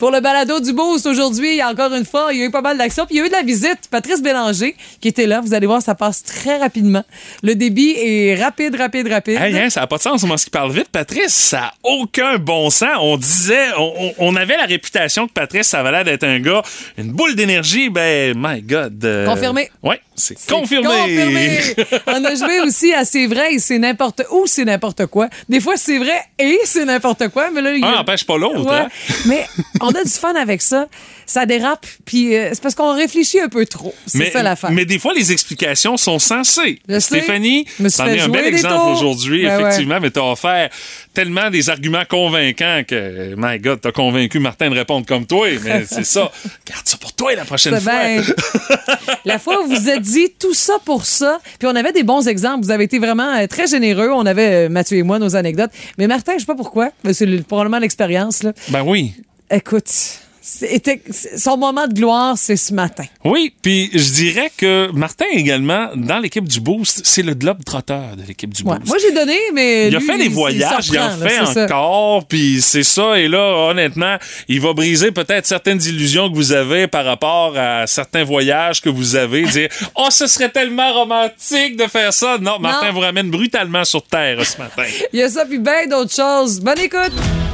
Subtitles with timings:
[0.00, 2.78] Pour le balado du Boost aujourd'hui, encore une fois, il y a eu pas mal
[2.78, 3.04] d'actions.
[3.04, 3.80] Puis il y a eu de la visite.
[3.90, 5.42] Patrice Bélanger qui était là.
[5.42, 7.04] Vous allez voir, ça passe très rapidement.
[7.42, 9.38] Le débit est rapide, rapide, rapide.
[9.38, 10.22] Hey, hein, ça n'a pas de sens.
[10.22, 11.34] Comment ce qu'il parle vite, Patrice?
[11.34, 12.88] Ça n'a aucun bon sens.
[13.02, 16.40] On disait, on, on- on avait la réputation que Patrice, ça avait l'air d'être un
[16.40, 16.62] gars,
[16.96, 17.90] une boule d'énergie.
[17.90, 19.04] Ben, my God.
[19.04, 19.68] euh, Confirmé.
[19.82, 20.86] Ouais, c'est confirmé.
[20.88, 21.58] confirmé.
[22.06, 25.28] On a joué aussi à c'est vrai et c'est n'importe où, c'est n'importe quoi.
[25.48, 27.50] Des fois, c'est vrai et c'est n'importe quoi.
[27.50, 28.64] Mais là, il y a- Un n'empêche pas l'autre.
[28.64, 28.72] Ouais.
[28.76, 28.88] hein?
[29.26, 29.46] Mais
[29.80, 30.86] on a du fun avec ça.
[31.26, 33.94] Ça dérape, puis euh, c'est parce qu'on réfléchit un peu trop.
[34.04, 34.72] C'est Mais, ça l'affaire.
[34.72, 36.80] mais des fois, les explications sont sensées.
[36.88, 37.00] Je sais.
[37.20, 38.88] Stéphanie, Je me suis t'en fait es un jouer bel des exemple tours.
[38.88, 39.62] aujourd'hui, Ben ouais.
[39.68, 40.68] effectivement, mais t'as offert
[41.12, 45.84] tellement des arguments convaincants que, my God, t'as convaincu Martin de répondre comme toi, mais
[45.88, 46.30] c'est ça.
[46.66, 47.92] Garde ça pour toi la prochaine fois.
[49.24, 52.02] La fois où vous vous êtes dit tout ça pour ça, puis on avait des
[52.02, 52.64] bons exemples.
[52.64, 54.10] Vous avez été vraiment euh, très généreux.
[54.12, 55.70] On avait, euh, Mathieu et moi, nos anecdotes.
[55.98, 58.42] Mais Martin, je sais pas pourquoi, mais c'est le- probablement l'expérience.
[58.42, 58.52] là.
[58.68, 59.12] Ben oui.
[59.50, 59.90] Écoute,
[60.40, 61.00] c'était-
[61.36, 63.04] son moment de gloire, c'est ce matin.
[63.24, 68.16] Oui, puis je dirais que Martin également, dans l'équipe du Boost, c'est le globe trotteur
[68.16, 68.76] de l'équipe du Ouais.
[68.78, 68.88] Boost.
[68.88, 69.88] Moi, j'ai donné, mais.
[69.88, 73.18] il a fait des voyages, il en là, fait encore, puis c'est ça.
[73.18, 74.16] Et là, honnêtement,
[74.48, 78.88] il va briser peut-être certaines illusions que vous avez par rapport à certains voyages que
[78.88, 79.42] vous avez.
[79.42, 82.38] Dire, oh, ce serait tellement romantique de faire ça.
[82.40, 82.92] Non, Martin Non.
[82.92, 84.84] vous ramène brutalement sur terre ce matin.
[85.12, 86.60] Il y a ça, puis bien d'autres choses.
[86.60, 87.49] Bonne écoute!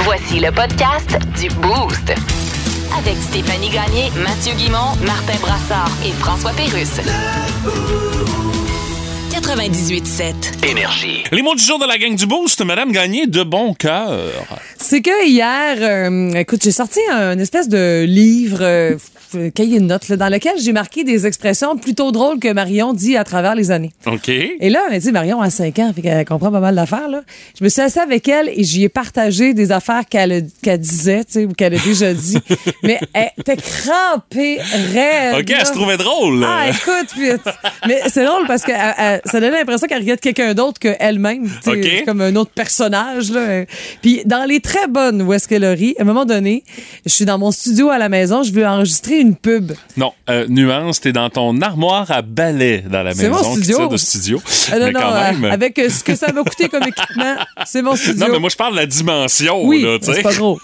[0.00, 2.12] Voici le podcast du Boost.
[2.98, 7.00] Avec Stéphanie Gagné, Mathieu Guimont, Martin Brassard et François Pérusse.
[9.32, 10.66] 98.7.
[10.68, 11.24] Énergie.
[11.32, 14.18] Les mots du jour de la gang du Boost, Madame Gagné de bon cœur.
[14.76, 18.96] C'est que hier, euh, écoute, j'ai sorti un espèce de livre, euh,
[19.54, 23.16] cahier de notes, là, dans lequel j'ai marqué des expressions plutôt drôles que Marion dit
[23.16, 23.90] à travers les années.
[24.06, 24.28] OK.
[24.28, 27.08] Et là, elle dit, Marion a 5 ans, fait qu'elle comprend pas mal d'affaires.
[27.08, 27.22] Là.
[27.58, 31.24] Je me suis assise avec elle et j'y ai partagé des affaires qu'elle qu'elle disait,
[31.24, 32.38] tu sais, ou qu'elle a déjà dit.
[32.82, 34.58] Mais elle était crampée,
[34.92, 35.36] raide.
[35.40, 36.44] OK, elle se trouvait drôle.
[36.46, 37.26] Ah, écoute, puis-
[37.86, 41.44] mais c'est drôle parce que elle- elle- ça donnait l'impression qu'elle regarde quelqu'un d'autre qu'elle-même,
[41.64, 42.04] tu sais, OK.
[42.04, 43.30] comme un autre personnage.
[43.30, 43.64] Là.
[44.02, 46.64] Puis dans les très bonnes où est-ce qu'elle a ri, à un moment donné,
[47.04, 49.72] je suis dans mon studio à la maison, je veux enregistrer une pub.
[49.96, 53.62] Non, euh, nuance, t'es dans ton armoire à balai dans la C'est maison mon qui
[53.64, 53.88] studio.
[53.88, 54.42] de studio.
[54.70, 57.34] Ah, non, mais non, euh, avec euh, ce que ça m'a coûté comme équipement,
[57.66, 58.26] c'est mon studio.
[58.26, 60.58] Non, mais moi, je parle de la dimension, Oui, c'est pas gros.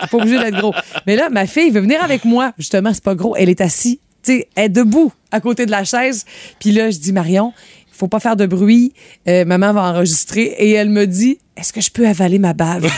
[0.00, 0.74] C'est pas obligé d'être gros.
[1.06, 2.52] Mais là, ma fille veut venir avec moi.
[2.58, 3.34] Justement, c'est pas gros.
[3.36, 6.24] Elle est assise, tu sais, elle est debout à côté de la chaise.
[6.60, 7.52] Puis là, je dis, Marion,
[7.92, 8.92] il faut pas faire de bruit.
[9.28, 10.42] Euh, maman va enregistrer.
[10.58, 12.90] Et elle me dit, est-ce que je peux avaler ma bave?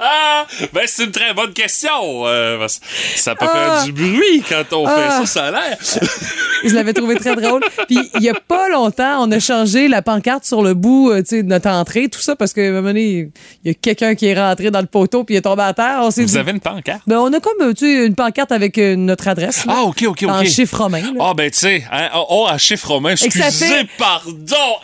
[0.00, 0.46] Ah!
[0.72, 2.26] Ben, c'est une très bonne question.
[2.26, 2.72] euh, que
[3.20, 3.52] ça peut Ah!
[3.52, 5.20] faire du bruit quand on fait Ah!
[5.20, 5.76] ça, ça a l'air.
[6.64, 7.62] je l'avais trouvé très drôle.
[7.86, 11.18] Puis il y a pas longtemps, on a changé la pancarte sur le bout euh,
[11.22, 13.30] tu sais, de notre entrée, tout ça, parce qu'à un moment donné,
[13.64, 15.74] il y a quelqu'un qui est rentré dans le poteau puis il est tombé à
[15.74, 15.98] terre.
[16.02, 17.02] On Vous dit, avez une pancarte?
[17.06, 19.66] ben, on a comme euh, tu sais, une pancarte avec euh, notre adresse.
[19.66, 20.28] là, Ah, OK, OK, OK.
[20.30, 21.02] En chiffre romain.
[21.02, 21.20] là.
[21.30, 24.32] Ah, ben, tu sais, hein, oh, oh, à chiffre romain, que excusez, fait- pardon,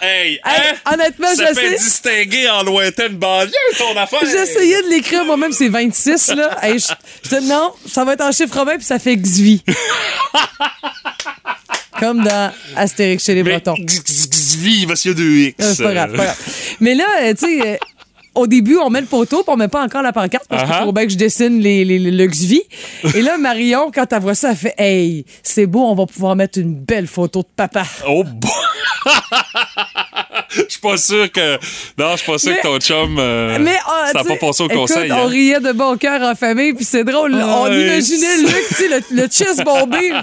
[0.02, 0.92] hey, Hey, hein?
[0.92, 1.83] honnêtement, ça je fait sais.
[1.84, 4.20] Distinguer en lointaine banlieue, ton affaire.
[4.22, 6.58] J'essayais de l'écrire moi-même, c'est 26, là.
[6.62, 6.86] Hey, je,
[7.30, 9.62] je dis non, ça va être en chiffre romain, puis ça fait XVI.
[12.00, 13.74] Comme dans Astérix chez les Bretons.
[14.58, 15.54] vive, parce qu'il y a deux X.
[15.60, 16.76] Euh, C'est pas grave, c'est pas grave.
[16.80, 17.76] Mais là, euh, tu sais, euh,
[18.34, 20.72] au début, on met le poteau, puis on met pas encore la pancarte parce qu'il
[20.72, 20.84] Uh-huh.
[20.84, 22.62] faut bien que je dessine les, les, le XVI.
[23.14, 26.34] Et là, Marion, quand elle voit ça, elle fait Hey, c'est beau, on va pouvoir
[26.34, 27.84] mettre une belle photo de papa.
[28.08, 28.48] Oh, bon.
[30.56, 31.54] Je suis pas sûr que.
[31.98, 33.16] Non, je suis pas sûr Mais- que ton chum.
[33.18, 35.10] euh, Mais ah, ça n'a pas passé au écoute, conseil.
[35.12, 35.26] on hein.
[35.26, 37.34] riait de bon cœur en famille, puis c'est drôle.
[37.34, 38.78] on imaginait Luc,
[39.10, 40.12] le, le chest bombé.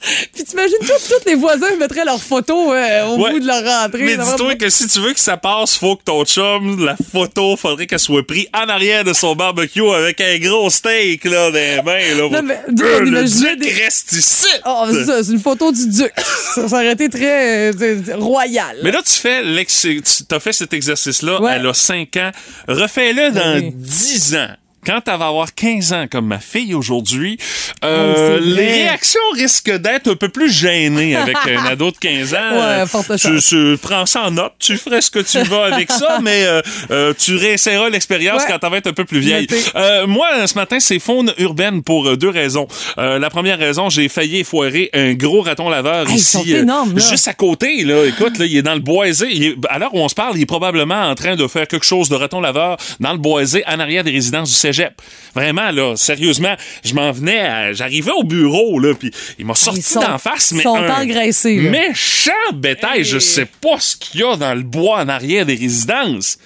[0.32, 3.32] puis t'imagines tous tous les voisins mettraient leurs photos euh, au Ouais.
[3.32, 4.02] bout de leur rentrée.
[4.04, 7.56] Mais dis-toi que si tu veux que ça passe, faut que ton chum, la photo,
[7.56, 11.54] faudrait qu'elle soit prise en arrière de son barbecue avec un gros steak là, dans
[11.56, 12.14] les mains.
[12.16, 14.46] Là, Non, mais, Euh, le duc des- reste ici.
[14.66, 16.12] Oh, c'est ça, c'est une photo du duc.
[16.54, 18.76] Ça, ça aurait été très euh, royal.
[18.82, 20.02] Mais là, tu fais l'ex- tu
[20.34, 21.52] as fait cet exercice-là, Ouais.
[21.56, 22.30] elle a 5 ans.
[22.66, 23.70] Refais-le dans Oui.
[23.74, 24.48] 10 ans.
[24.86, 27.38] Quand elle va avoir 15 ans, comme ma fille aujourd'hui,
[27.84, 32.34] euh, Oh, les réactions risquent d'être un peu plus gênées avec un ado de 15
[32.34, 32.38] ans.
[32.52, 35.90] Ouais, forte tu, tu prends ça en note, tu ferais ce que tu vas avec
[35.90, 36.60] ça, mais euh,
[36.90, 38.48] euh, tu réessayeras l'expérience Ouais.
[38.48, 39.46] quand elle va être un peu plus vieille.
[39.76, 42.66] Euh, moi, ce matin, c'est faune urbaine pour euh, deux raisons.
[42.98, 47.28] Euh, la première raison, j'ai failli foirer un gros raton laveur Hey, ici, énormes, juste
[47.28, 47.84] à côté.
[47.84, 49.28] Là, écoute, là, il est dans le boisé.
[49.30, 51.66] Il est- à l'heure où on se parle, il est probablement en train de faire
[51.68, 55.00] quelque chose de raton laveur dans le boisé en arrière des résidences du cégep.
[55.34, 59.80] Vraiment, là, sérieusement, je m'en venais, à- j'arrivais au bureau, là, puis il m'a sorti
[59.80, 61.70] Ils sont- d'en face, mais sont un engraissés, là.
[61.70, 63.04] méchant bétail.
[63.04, 66.38] Je sais pas ce qu'il y a dans le bois en arrière des résidences.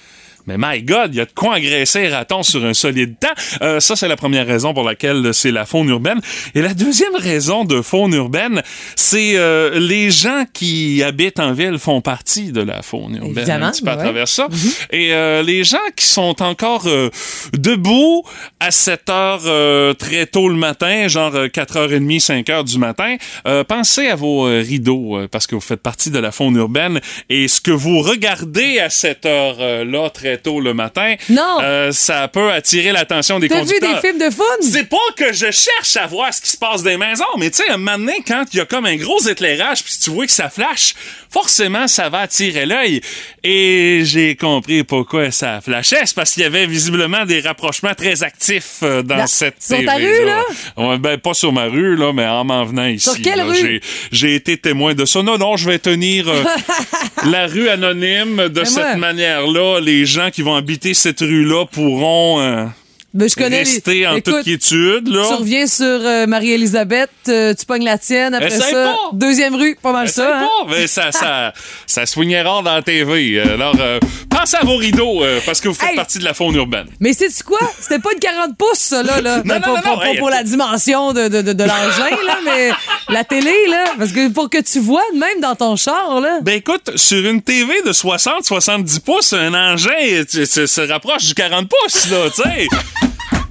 [0.47, 3.27] Mais my God, il y a de quoi engraisser un raton sur un solide temps.
[3.61, 6.19] Euh, ça, c'est la première raison pour laquelle c'est la faune urbaine.
[6.53, 8.61] Et la deuxième raison de faune urbaine,
[8.95, 13.37] c'est euh, les gens qui habitent en ville font partie de la faune urbaine.
[13.37, 14.03] Évidemment, un petit peu à ouais.
[14.03, 14.47] travers ça.
[14.91, 17.09] Et euh, les gens qui sont encore euh,
[17.53, 18.23] debout
[18.59, 23.15] à 7 heures euh, très tôt le matin, genre euh, 4h30, 5h du matin,
[23.47, 26.55] euh, pensez à vos euh, rideaux euh, parce que vous faites partie de la faune
[26.55, 26.99] urbaine
[27.29, 31.59] et ce que vous regardez à cette heure-là très tôt le matin, Non.
[31.61, 34.01] euh, ça peut attirer l'attention des T'as vu conducteurs.
[34.01, 34.43] des films de fun?
[34.61, 37.57] C'est pas que je cherche à voir ce qui se passe les maisons, mais tu
[37.63, 40.25] sais, un moment donné, quand il y a comme un gros éclairage, puis tu vois
[40.25, 40.93] que ça flash,
[41.29, 43.01] forcément, ça va attirer l'œil.
[43.43, 46.05] Et j'ai compris pourquoi ça flashait.
[46.05, 49.85] C'est parce qu'il y avait visiblement des rapprochements très actifs euh, dans cette sur TV.
[49.85, 50.41] ta rue, là?
[50.77, 53.09] Ouais, ben, pas sur ma rue, là, mais en m'en venant ici.
[53.09, 53.81] Sur quelle là, rue?
[54.11, 55.21] j'ai- été témoin de ça.
[55.21, 56.43] Non, non, je vais tenir euh,
[57.29, 59.79] la rue anonyme de Mais cette manière-là.
[59.79, 62.69] Les gens qui vont habiter cette rue-là pourront...
[63.15, 64.07] Ben, je connais rester les...
[64.07, 65.23] en toute quiétude, là.
[65.27, 68.95] Tu reviens sur euh, Marie-Elisabeth, euh, tu pognes la tienne, après Essaye ça, pas.
[69.13, 70.39] deuxième rue, pas mal sais ça.
[70.39, 70.47] hein?
[70.65, 71.53] pas, mais ça, ça,
[71.87, 73.39] ça swingait rare dans la TV.
[73.39, 75.95] Alors, euh, pensez à vos rideaux, parce que vous faites Hey.
[75.95, 76.87] partie de la faune urbaine.
[76.99, 77.59] Mais c'est quoi?
[77.79, 79.21] C'était pas une 40 pouces, ça, là.
[79.21, 79.37] là.
[79.43, 81.53] Non, Ben, non, pas, non, pas- non, pas hey, pour la dimension de, de, de,
[81.53, 82.71] de l'engin, là, mais
[83.07, 83.85] la télé, là.
[83.97, 86.39] Parce que pour que tu vois, même dans ton char, là.
[86.41, 89.91] Ben écoute, sur une TV de 60-70 pouces, un engin
[90.27, 92.67] se rapproche du 40 pouces, là, tu sais.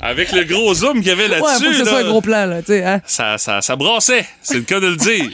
[0.06, 2.20] Avec le gros zoom qu'il y avait ouais, là-dessus, que ce là, soit un gros
[2.20, 2.84] plan, là, tu sais.
[2.84, 3.00] Hein?
[3.06, 4.26] ça, ça, ça brassait.
[4.42, 5.30] C'est le cas de le dire.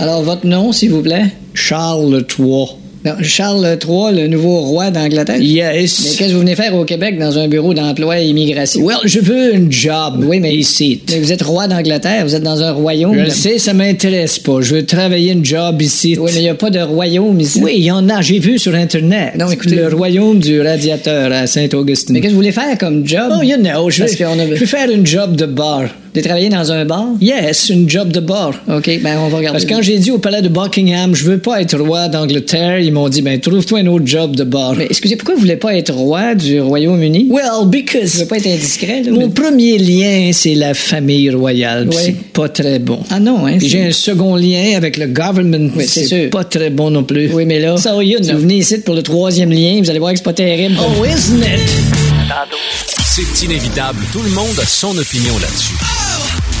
[0.00, 1.34] Alors, votre nom, s'il vous plaît?
[1.54, 2.79] Charles III.
[3.02, 5.36] Non, Charles III, le nouveau roi d'Angleterre?
[5.38, 6.16] Mais Yes.
[6.18, 8.82] qu'est-ce que vous venez faire au Québec dans un bureau d'emploi et immigration?
[8.84, 10.22] Well, je veux un job.
[10.26, 11.00] Oui, mais- Ici.
[11.10, 13.14] Mais vous êtes roi d'Angleterre, vous êtes dans un royaume.
[13.14, 14.60] Je le sais, ça m'intéresse pas.
[14.60, 16.18] Je veux travailler un job ici.
[16.20, 17.60] Oui, mais il n'y a pas de royaume ici.
[17.62, 19.32] Oui, il y en a, j'ai vu sur Internet.
[19.38, 22.12] Non, écoutez- Le royaume du radiateur à Saint-Augustin.
[22.12, 23.32] Mais qu'est-ce que vous voulez faire comme job?
[23.34, 25.84] Oh, you know, je qu'on a- je veux faire un job de bar.
[26.12, 27.06] De travailler dans un bar?
[27.20, 28.50] Yes, un job de bar.
[28.68, 29.52] OK, ben on va regarder.
[29.52, 32.80] Parce que quand j'ai dit au palais de Buckingham, je veux pas être roi d'Angleterre,
[32.80, 34.74] ils m'ont dit, ben, trouve-toi un autre job de bar.
[34.76, 37.28] Mais excusez, pourquoi vous voulez pas être roi du Royaume-Uni?
[37.30, 39.12] Well, Vous because voulez pas être indiscret, là?
[39.12, 41.86] mon mais- premier lien, c'est la famille royale.
[41.88, 41.96] Oui.
[41.96, 42.98] C'est pas très bon.
[43.10, 43.58] Ah non, hein?
[43.62, 45.70] J'ai un second lien avec le government.
[45.76, 46.28] Oui, c'est sûr.
[46.30, 47.30] pas très bon non plus.
[47.32, 48.34] Oui, mais là, So, you si know.
[48.34, 50.74] vous venez ici pour le troisième lien, vous allez voir que c'est pas terrible.
[50.80, 52.99] Oh, isn't it?
[53.12, 55.74] C'est inévitable, tout le monde a son opinion là-dessus.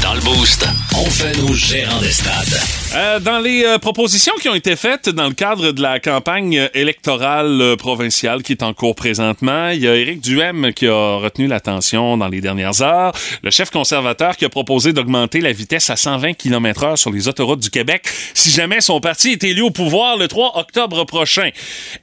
[0.02, 0.66] Dans le boost,
[0.96, 2.79] on fait nos gérants des stades.
[2.96, 6.68] Euh, dans les euh, propositions qui ont été faites dans le cadre de la campagne
[6.74, 11.18] électorale euh, provinciale qui est en cours présentement, il y a Éric Duhem qui a
[11.18, 13.12] retenu l'attention dans les dernières heures,
[13.44, 17.28] le chef conservateur qui a proposé d'augmenter la vitesse à 120 km heure sur les
[17.28, 21.50] autoroutes du Québec si jamais son parti est élu au pouvoir le 3 octobre prochain.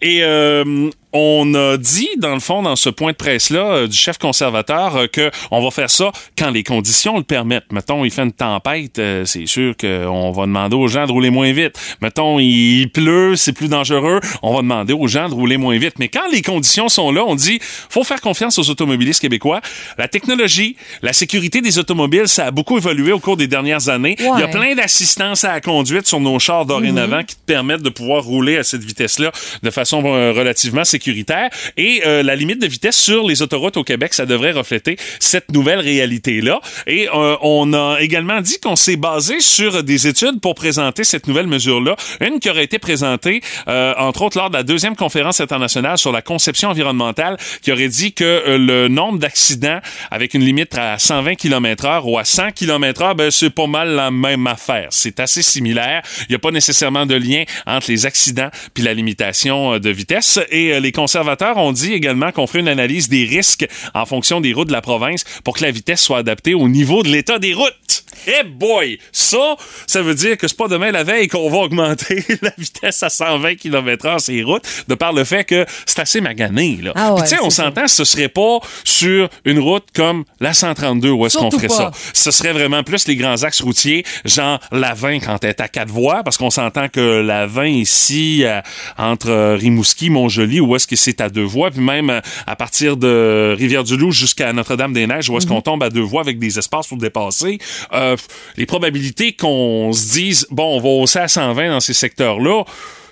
[0.02, 4.18] Et euh, on a dit, dans le fond, dans ce point de presse-là, du chef
[4.18, 7.72] conservateur, euh, que on va faire ça quand les conditions le permettent.
[7.72, 11.30] Mettons, il fait une tempête, euh, c'est sûr qu'on va demander aux gens de rouler
[11.30, 11.78] moins vite.
[12.02, 15.96] Mettons, il pleut, c'est plus dangereux, on va demander aux gens de rouler moins vite.
[16.00, 19.62] Mais quand les conditions sont là, on dit, faut faire confiance aux automobilistes québécois.
[19.98, 24.16] La technologie, la sécurité des automobiles, ça a beaucoup évolué au cours des dernières années.
[24.20, 27.82] Il y a plein d'assistance à la conduite sur nos chars dorénavant qui te permettent
[27.82, 29.32] de pouvoir rouler à cette vitesse-là
[29.64, 31.50] de façon euh, relativement sécuritaire.
[31.76, 35.52] Et euh, la limite de vitesse sur les autoroutes au Québec, ça devrait refléter cette
[35.52, 36.62] nouvelle réalité-là.
[36.86, 41.48] Et euh, on a également dit qu'on s'est basé sur des études pour cette nouvelle
[41.48, 41.96] mesure-là.
[42.22, 46.12] Une qui aurait été présentée, euh, entre autres, lors de la deuxième conférence internationale sur
[46.12, 49.80] la conception environnementale, qui aurait dit que euh, le nombre d'accidents
[50.12, 53.68] avec une limite à 120 km heure ou à 100 km heure, ben, c'est pas
[53.68, 54.88] mal la même affaire.
[54.92, 56.02] C'est assez similaire.
[56.22, 59.90] Il n'y a pas nécessairement de lien entre les accidents puis la limitation euh, de
[59.90, 60.40] vitesse.
[60.52, 64.42] Et euh, les conservateurs ont dit également qu'on ferait une analyse des risques en fonction
[64.42, 67.40] des routes de la province pour que la vitesse soit adaptée au niveau de l'état
[67.40, 68.04] des routes.
[68.28, 69.00] Eh boy!
[69.12, 69.56] Ça,
[69.88, 73.10] ça veut dire que c'est pas demain la veille qu'on va augmenter la vitesse à
[73.10, 76.92] 120 km heure sur les routes, de par le fait que c'est assez magané, là.
[76.96, 81.10] Ah ouais, tu sais, on s'entend, ce serait pas sur une route comme la 132
[81.10, 81.74] où est-ce qu'on ferait pas.
[81.74, 81.92] ça.
[82.14, 85.68] Ce serait vraiment plus les grands axes routiers, genre la 20 quand elle est à
[85.70, 88.62] quatre voies, parce qu'on s'entend que la 20 ici, euh,
[88.98, 92.98] entre Rimouski, Montjoli, où est-ce que c'est à deux voies, puis même euh, à partir
[92.98, 96.98] de Rivière-du-Loup jusqu'à Notre-Dame-des-Neiges, où est-ce qu'on tombe à deux voies avec des espaces pour
[96.98, 97.60] dépasser,
[97.94, 98.17] euh,
[98.58, 102.64] les probabilités qu'on se dise, bon, on va hausser à 120 dans ces secteurs-là,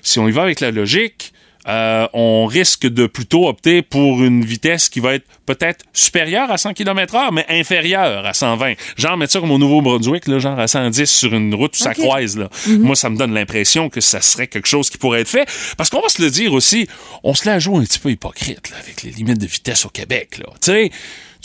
[0.01, 1.33] si on y va avec la logique,
[1.67, 6.57] euh, on risque de plutôt opter pour une vitesse qui va être peut-être supérieure à
[6.57, 8.73] 100 km heure, mais inférieure à 120.
[8.97, 11.95] Genre, mettre ça comme au Nouveau-Brunswick, là, genre à 110 sur une route où ça
[11.95, 12.37] croise.
[12.37, 12.49] Là.
[12.67, 15.47] Moi, ça me donne l'impression que ça serait quelque chose qui pourrait être fait.
[15.75, 16.87] Parce qu'on va se le dire aussi,
[17.23, 19.89] on se la joue un petit peu hypocrite là, avec les limites de vitesse au
[19.89, 20.37] Québec.
[20.37, 20.45] Là.
[20.61, 20.91] Tu sais,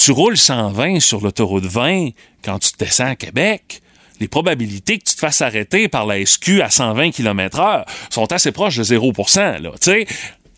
[0.04, 2.10] tu roules 120 sur l'autoroute 20
[2.44, 3.82] quand tu te descends à Québec
[4.20, 8.30] les probabilités que tu te fasses arrêter par la SQ à 120 km heure sont
[8.32, 10.06] assez proches de 0 là, tu sais.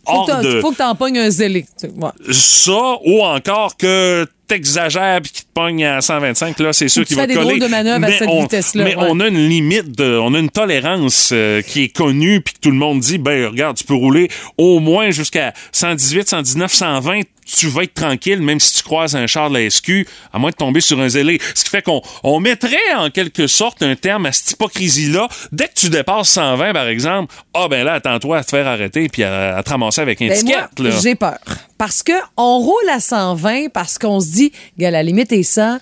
[0.04, 1.64] Faut que de faut que t'en pognes un zélé.
[1.84, 2.10] ouais.
[2.32, 7.14] ça, ou encore que t'exagères puis qu'il te pogne à 125, là, c'est sûr qu'il
[7.16, 7.46] va te des coller.
[7.50, 9.04] drôles de manœuvres à Mais cette on- vitesse-là, Mais ouais.
[9.08, 12.58] on a une limite, de, on a une tolérance euh, qui est connue puis que
[12.58, 17.20] tout le monde dit, ben regarde, tu peux rouler au moins jusqu'à 118, 119, 120
[17.56, 20.50] tu vas être tranquille, même si tu croises un char de la SQ, à moins
[20.50, 21.40] de tomber sur un zélé.
[21.54, 25.28] Ce qui fait qu'on on mettrait en quelque sorte un terme à cette hypocrisie-là.
[25.52, 29.08] Dès que tu dépasses 120, par exemple, ah ben là, attends-toi à te faire arrêter
[29.08, 30.58] puis à, à te ramasser avec un Ben, ticket.
[31.02, 31.38] j'ai peur.
[31.78, 35.78] Parce que on roule à 120 parce qu'on se dit, gars, la limite est 100.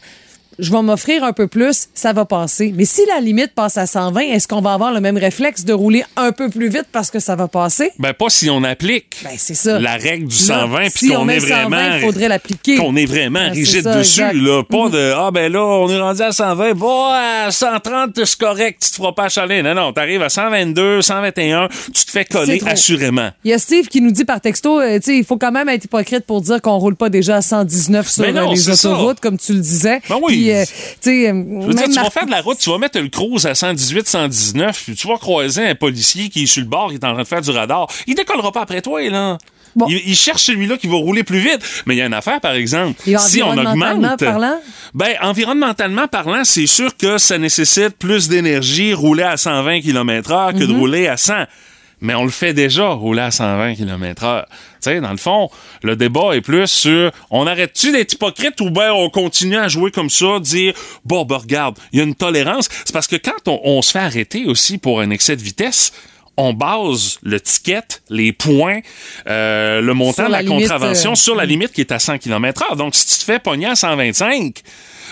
[0.61, 2.73] Je vais m'offrir un peu plus, ça va passer.
[2.76, 5.73] Mais si la limite passe à 120, est-ce qu'on va avoir le même réflexe de
[5.73, 7.90] rouler un peu plus vite parce que ça va passer?
[7.99, 9.79] Ben, pas si on applique Ben, c'est ça.
[9.79, 11.97] la règle du Là, 120 puis si qu'on est 120, vraiment.
[11.97, 12.76] il faudrait l'appliquer.
[12.76, 14.35] Qu'on est vraiment Ben, rigide ça, dessus, exact.
[14.35, 14.62] là.
[14.64, 18.83] Pas de, ah, ben là, on est rendu à 120, bon, à 130, c'est correct,
[18.85, 19.62] tu te feras pas achaler.
[19.62, 23.31] Non, non, t'arrives à 122, 121, tu te fais coller assurément.
[23.45, 25.52] Il y a Steve qui nous dit par texto, euh, tu sais, il faut quand
[25.52, 28.57] même être hypocrite pour dire qu'on roule pas déjà à 119 sur non, euh, les
[28.57, 28.73] ça.
[28.90, 30.00] autoroutes, comme tu le disais.
[30.09, 30.50] Ben oui.
[30.50, 33.09] Puis, euh, tu sais, euh, tu vas faire de la route, tu vas mettre le
[33.09, 36.88] cruise à 118, 119, puis tu vas croiser un policier qui est sur le bord,
[36.90, 37.87] qui est en train de faire du radar.
[38.07, 39.38] Il décollera pas après toi, là.
[39.76, 39.87] Bon.
[39.88, 41.61] Il, il cherche celui-là qui va rouler plus vite.
[41.87, 43.00] Mais il y a une affaire, par exemple.
[43.07, 44.19] Et si on environnementalement augmente.
[44.19, 44.61] parlant?
[44.95, 50.52] Ben, environnementalement parlant, c'est sûr que ça nécessite plus d'énergie rouler à 120 km heure
[50.54, 50.78] que de Mhm.
[50.78, 51.45] rouler à 100.
[52.00, 54.47] Mais on le fait déjà, rouler à 120 km heure.
[54.49, 55.50] Tu sais, dans le fond,
[55.83, 59.90] le débat est plus sur on arrête-tu d'être hypocrite ou bien on continue à jouer
[59.90, 60.73] comme ça, dire
[61.04, 62.69] bon, ben regarde, il y a une tolérance.
[62.85, 65.92] C'est parce que quand on, on se fait arrêter aussi pour un excès de vitesse,
[66.40, 68.80] on base le ticket, les points,
[69.26, 71.92] euh, le montant Sur de la, la limite, contravention euh, sur la limite qui est
[71.92, 72.76] à 100 km heure.
[72.76, 74.62] Donc, si tu te fais pogner à 125,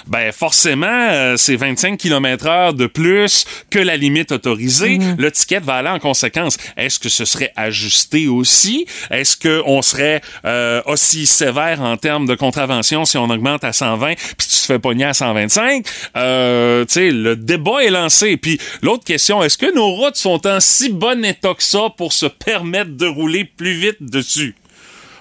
[0.08, 4.98] ben forcément, euh, c'est 25 km heure de plus que la limite autorisée.
[4.98, 5.16] Mhm.
[5.18, 6.56] Le ticket va aller en conséquence.
[6.76, 8.86] Est-ce que ce serait ajusté aussi?
[9.10, 14.14] Est-ce qu'on serait euh, aussi sévère en termes de contravention si on augmente à 120
[14.14, 15.86] puis tu te fais pogner à 125?
[16.16, 18.36] Euh, tu sais, le débat est lancé.
[18.36, 22.12] Puis l'autre question, est-ce que nos routes sont en si bon état que ça pour
[22.12, 24.54] se permettre de rouler plus vite dessus?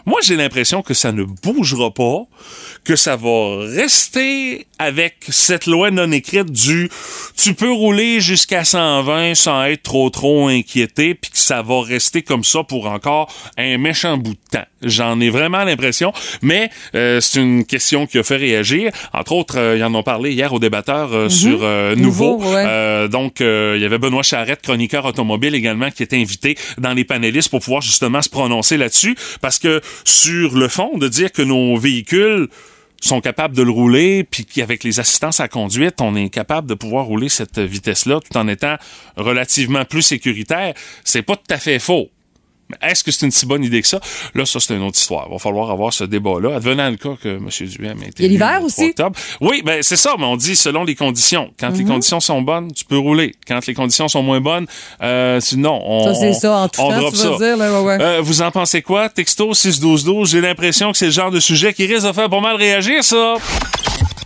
[0.08, 2.25] Moi, j'ai l'impression que ça ne bougera pas,
[2.86, 6.90] que ça va rester avec cette loi non écrite du
[7.36, 12.22] tu peux rouler jusqu'à 120 sans être trop trop inquiété, puis que ça va rester
[12.22, 14.66] comme ça pour encore un méchant bout de temps.
[14.82, 18.92] J'en ai vraiment l'impression, mais euh, c'est une question qui a fait réagir.
[19.14, 22.38] Entre autres, euh, ils en ont parlé hier aux débatteurs euh, sur euh, Nouveau.
[22.38, 22.64] Nouveau, ouais.
[22.68, 26.94] Euh, donc, euh, il y avait Benoît Charrette, chroniqueur automobile également, qui était invité dans
[26.94, 29.16] les panélistes pour pouvoir justement se prononcer là-dessus.
[29.42, 32.48] Parce que sur le fond, de dire que nos véhicules
[33.01, 36.74] sont capables de le rouler, puis qu'avec les assistances à conduite, on est capable de
[36.74, 38.75] pouvoir rouler cette vitesse-là tout en étant
[39.16, 40.74] relativement plus sécuritaire,
[41.04, 42.10] c'est pas tout à fait faux.
[42.82, 44.00] Est-ce que c'est une si bonne idée que ça?
[44.36, 45.26] Là, ça, c'est une autre histoire.
[45.30, 46.56] Il va falloir avoir ce débat-là.
[46.58, 47.48] Advenant le cas que M.
[47.50, 48.90] Duhem a été Il y a l'hiver élu le 3 aussi.
[48.90, 49.16] octobre.
[49.42, 51.50] Oui, ben c'est ça, mais on dit selon les conditions.
[51.60, 51.78] Quand Mhm.
[51.78, 53.36] les conditions sont bonnes, tu peux rouler.
[53.48, 54.66] Quand les conditions sont moins bonnes,
[55.02, 57.58] euh, tu- non, on, Ça, c'est ça, en tout on temps, drop tu vas dire,
[57.58, 57.98] là, ouais, ouais.
[58.02, 59.10] Euh, vous en pensez quoi?
[59.10, 62.42] Texto 61212, j'ai l'impression que c'est le genre de sujet qui risque de faire pas
[62.42, 63.36] mal réagir, ça.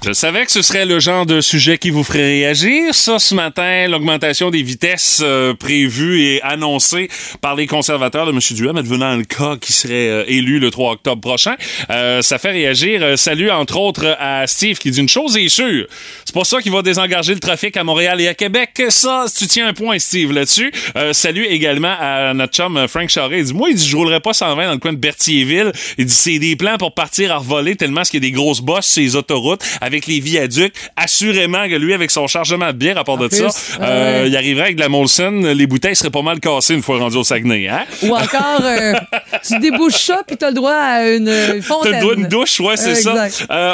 [0.03, 2.95] Je savais que ce serait le genre de sujet qui vous ferait réagir.
[2.95, 7.07] Ça, ce matin, l'augmentation des vitesses euh, prévues et annoncée
[7.39, 8.39] par les conservateurs de M.
[8.49, 11.53] Duhem, devenant le cas qui serait euh, élu le 3 octobre prochain.
[11.91, 13.03] Euh, ça fait réagir.
[13.03, 15.85] Euh, salut, entre autres, à Steve qui dit une chose est sûre.
[16.25, 18.81] C'est pas ça qui va désengager le trafic à Montréal et à Québec.
[18.89, 20.71] Ça, tu tiens un point, Steve, là-dessus.
[20.95, 23.39] Euh, salut également à notre chum Frank Charest.
[23.39, 25.71] Il dit, moi, il dit, je roulerai pas 120 dans le coin de Berthierville.
[25.99, 28.61] Il dit, c'est des plans pour partir à revoler tellement qu'il y a des grosses
[28.61, 29.61] bosses sur les autoroutes
[30.07, 30.73] les viaducs.
[30.95, 34.35] Assurément que lui, avec son chargement de bière à part de plus, ça, euh, il
[34.35, 35.41] arriverait avec de la Molson.
[35.55, 37.83] Les bouteilles seraient pas mal cassées une fois rendu au Saguenay, hein?
[38.03, 38.93] Ou encore, euh,
[39.47, 41.93] tu débouches ça, puis tu as le droit à une euh, T'as fontaine.
[41.93, 43.27] le droit d'une douche, ouais, c'est ça.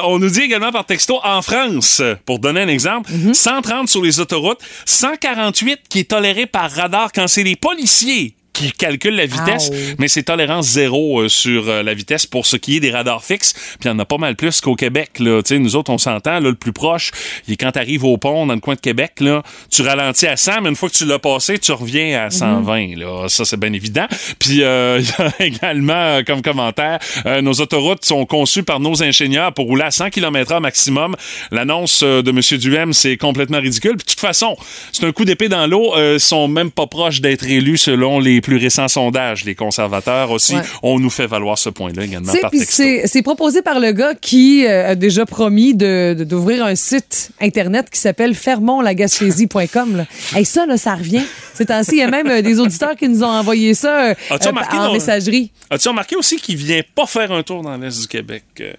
[0.05, 3.33] on nous dit également par texto en France, pour donner un exemple, Mhm.
[3.33, 8.71] 130 sur les autoroutes, 148 qui est toléré par radar quand c'est les policiers qui
[8.71, 9.95] calcule la vitesse, Ow.
[9.99, 13.23] mais c'est tolérance zéro euh, sur euh, la vitesse pour ce qui est des radars
[13.23, 13.53] fixes.
[13.53, 15.19] Puis il y en a pas mal plus qu'au Québec.
[15.19, 15.41] Là.
[15.51, 17.11] Nous autres, on s'entend, là, le plus proche,
[17.47, 20.27] il est quand tu arrives au pont dans le coin de Québec, là, tu ralentis
[20.27, 22.97] à 100, mais une fois que tu l'as passé, tu reviens à 120.
[22.97, 23.29] Là.
[23.29, 24.07] Ça, c'est bien évident.
[24.39, 28.79] Puis euh, il y a également, euh, comme commentaire, euh, nos autoroutes sont conçues par
[28.79, 31.15] nos ingénieurs pour rouler à 100 km/h maximum.
[31.51, 32.39] L'annonce euh, de M.
[32.59, 33.97] Duhem, c'est complètement ridicule.
[33.97, 34.57] Puis de toute façon,
[34.91, 35.95] c'est un coup d'épée dans l'eau.
[35.95, 39.43] Euh, ils sont même pas proches d'être élus selon les plus récents sondages.
[39.43, 40.61] Les conservateurs aussi, Ouais.
[40.81, 42.81] on nous fait valoir ce point-là également par puis texto.
[42.81, 46.75] c'est c'est proposé par le gars qui euh, a déjà promis de- de- d'ouvrir un
[46.75, 50.05] site internet qui s'appelle fermonlagaspésie.com.
[50.35, 51.23] Hey, ça, là, ça revient.
[51.53, 54.13] Ces temps-ci, il y a même euh, des auditeurs qui nous ont envoyé ça euh,
[54.29, 55.51] As-tu euh, remarqué en messagerie.
[55.69, 58.43] As-tu remarqué aussi qu'il vient pas faire un tour dans l'Est du Québec?
[58.61, 58.73] euh,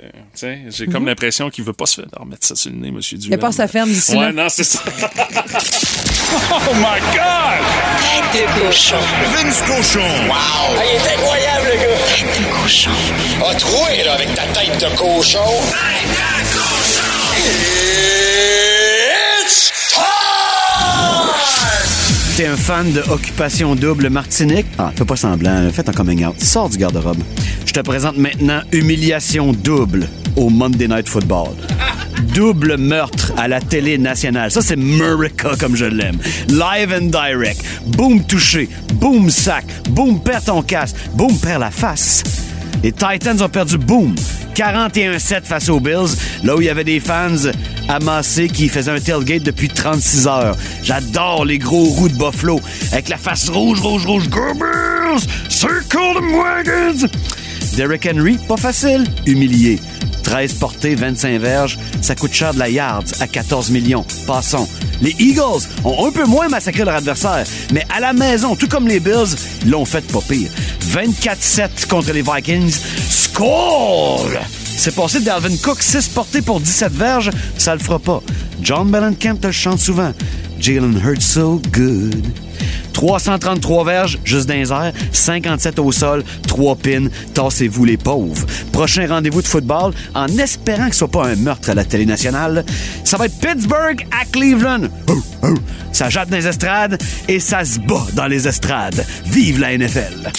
[0.70, 3.00] J'ai comme l'impression qu'il veut pas se faire remettre ça sur le nez, M.
[3.00, 3.20] Duhem.
[3.26, 4.32] Il a pas sa ferme d'ici Ouais, là.
[4.32, 4.80] non, c'est ça.
[6.52, 7.64] oh my God!
[8.32, 8.96] Tête de cochon.
[9.34, 10.00] Vince Cochon.
[10.28, 10.76] Wow!
[10.76, 11.96] il est incroyable, le gars!
[12.06, 12.90] Tête de cochon.
[13.48, 15.44] A troué, là, avec ta tête de cochon.
[15.70, 16.16] Tête de
[16.52, 17.12] cochon!
[19.44, 21.87] It's time!
[22.38, 24.66] T'es un fan de Occupation Double Martinique?
[24.78, 26.40] Ah, fais pas semblant, faites un coming out.
[26.40, 27.18] Sors du garde-robe.
[27.66, 31.48] Je te présente maintenant Humiliation Double au Monday Night Football.
[32.36, 34.52] Double meurtre à la télé nationale.
[34.52, 36.18] Ça, c'est Murica comme je l'aime.
[36.46, 37.60] Live and direct.
[37.86, 38.68] Boom touché.
[38.94, 39.64] Boom sac.
[39.90, 40.94] Boom perd ton casque.
[41.14, 42.22] Boom perd la face.
[42.84, 44.14] Les Titans ont perdu, boom,
[44.58, 47.52] 41-7 face aux Bills, là où il y avait des fans
[47.88, 50.56] amassés qui faisaient un tailgate depuis 36 heures.
[50.82, 52.60] J'adore les gros roues de Buffalo,
[52.90, 54.28] avec la face rouge, rouge, rouge.
[54.28, 55.28] Go Bills!
[55.48, 57.06] Circle them wagons!
[57.76, 59.78] Derrick Henry, pas facile, humilié.
[60.28, 64.04] 13 portées, 25 verges, ça coûte cher de la yards à 14 millions.
[64.26, 64.68] Passons.
[65.00, 68.86] Les Eagles ont un peu moins massacré leur adversaire, mais à la maison, tout comme
[68.86, 70.50] les Bills, ils l'ont fait pas pire.
[70.90, 72.78] 24-7 contre les Vikings.
[73.08, 74.28] Score!
[74.78, 78.22] C'est passé d'Alvin Cook, 6 portées pour 17 verges, ça le fera pas.
[78.62, 80.12] John Mellencamp te chante souvent.
[80.60, 82.24] Jalen Hurts so good.
[82.92, 88.46] 333 verges, juste les airs, 57 au sol, 3 pins, tassez-vous les pauvres.
[88.72, 92.06] Prochain rendez-vous de football, en espérant que ce soit pas un meurtre à la télé
[92.06, 92.64] nationale,
[93.02, 94.88] ça va être Pittsburgh à Cleveland.
[95.92, 99.04] Ça jatte dans les estrades et ça se bat dans les estrades.
[99.26, 100.30] Vive la NFL!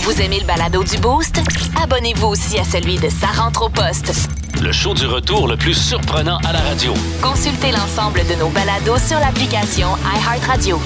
[0.00, 1.40] Vous aimez le balado du Boost?
[1.80, 4.12] Abonnez-vous aussi à celui de Sa rentre au poste.
[4.60, 6.94] Le show du retour le plus surprenant à la radio.
[7.20, 10.80] Consultez l'ensemble de nos balados sur l'application iHeartRadio.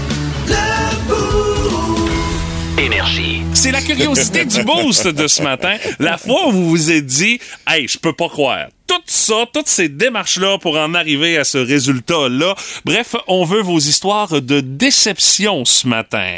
[2.78, 3.42] Énergie.
[3.54, 5.76] C'est la curiosité du boost de ce matin.
[5.98, 8.66] La fois où vous vous êtes dit, hey, je peux pas croire.
[8.86, 12.54] Tout ça, toutes ces démarches-là pour en arriver à ce résultat-là.
[12.84, 16.32] Bref, on veut vos histoires de déception ce matin.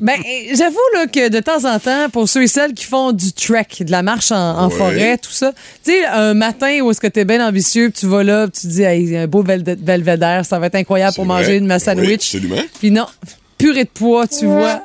[0.00, 3.12] Ben, euh, j'avoue là, que de temps en temps, pour ceux et celles qui font
[3.12, 4.76] du trek, de la marche en, en Ouais.
[4.76, 5.52] forêt, tout ça,
[5.84, 8.60] tu sais, un matin où est-ce que t'es bien ambitieux, puis tu vas là, puis
[8.62, 11.42] tu te dis, hey, un beau belvédère, ça va être incroyable pour vrai.
[11.42, 12.34] manger de ma Oui, sandwich.
[12.34, 12.62] absolument.
[12.80, 13.06] Puis non,
[13.64, 14.82] purée de poids, tu vois.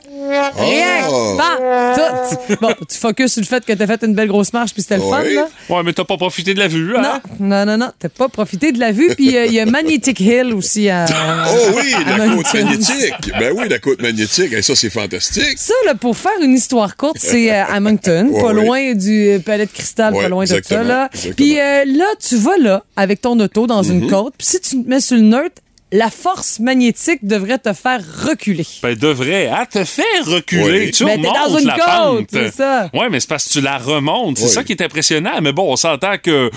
[0.58, 1.36] Rien, Oh.
[1.38, 2.56] pas tout.
[2.62, 4.98] Bon, tu focuses sur le fait que t'as fait une belle grosse marche, puis c'était
[4.98, 5.48] le fun, là.
[5.70, 7.20] Ouais, mais t'as pas profité de la vue, hein?
[7.40, 9.10] Non, non, non, non, t'as pas profité de la vue.
[9.16, 11.06] Puis euh, il y a Magnetic Hill aussi à.
[11.52, 12.64] Oh oui, à la côte Moncton.
[12.66, 13.32] magnétique.
[13.40, 14.54] Ben oui, la côte magnétique.
[14.54, 15.58] Et ça, c'est fantastique.
[15.58, 18.54] Ça, là, pour faire une histoire courte, c'est euh, à Moncton, Ouais, pas ouais.
[18.66, 20.58] loin du euh, palais de cristal, Ouais, pas loin de ça.
[20.58, 21.10] exactement, Là.
[21.14, 21.34] exactement.
[21.36, 24.84] Puis euh, là, tu vas là, avec ton auto dans une côte, puis si tu
[24.84, 25.56] te mets sur le neutre,
[25.92, 28.66] la force magnétique devrait te faire reculer.
[28.84, 29.50] Ben, devrait.
[29.60, 30.86] Elle te fait reculer.
[30.86, 30.92] Oui.
[30.92, 32.28] Tu Mais t'es remontes dans une la côte, pente.
[32.32, 32.90] c'est ça.
[32.94, 34.38] Ouais, mais c'est parce que tu la remontes.
[34.38, 34.50] C'est Oui.
[34.52, 35.42] ça qui est impressionnant.
[35.42, 36.52] Mais bon, on s'entend que,